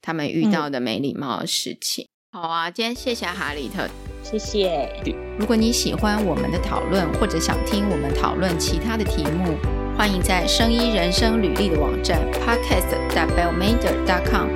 [0.00, 2.05] 他们遇到的没礼貌的事情。
[2.36, 3.88] 嗯、好啊，今天谢谢哈里特，
[4.22, 4.90] 谢谢。
[5.38, 9.56] 如果你喜欢我们的讨论，或者想听我们讨论其他的题目，
[9.96, 14.48] 欢迎在声音人生履历的网站 podcast dot bellmander dot com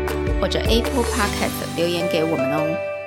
[0.42, 2.99] 或者 Apple Podcast 留言给我们哦。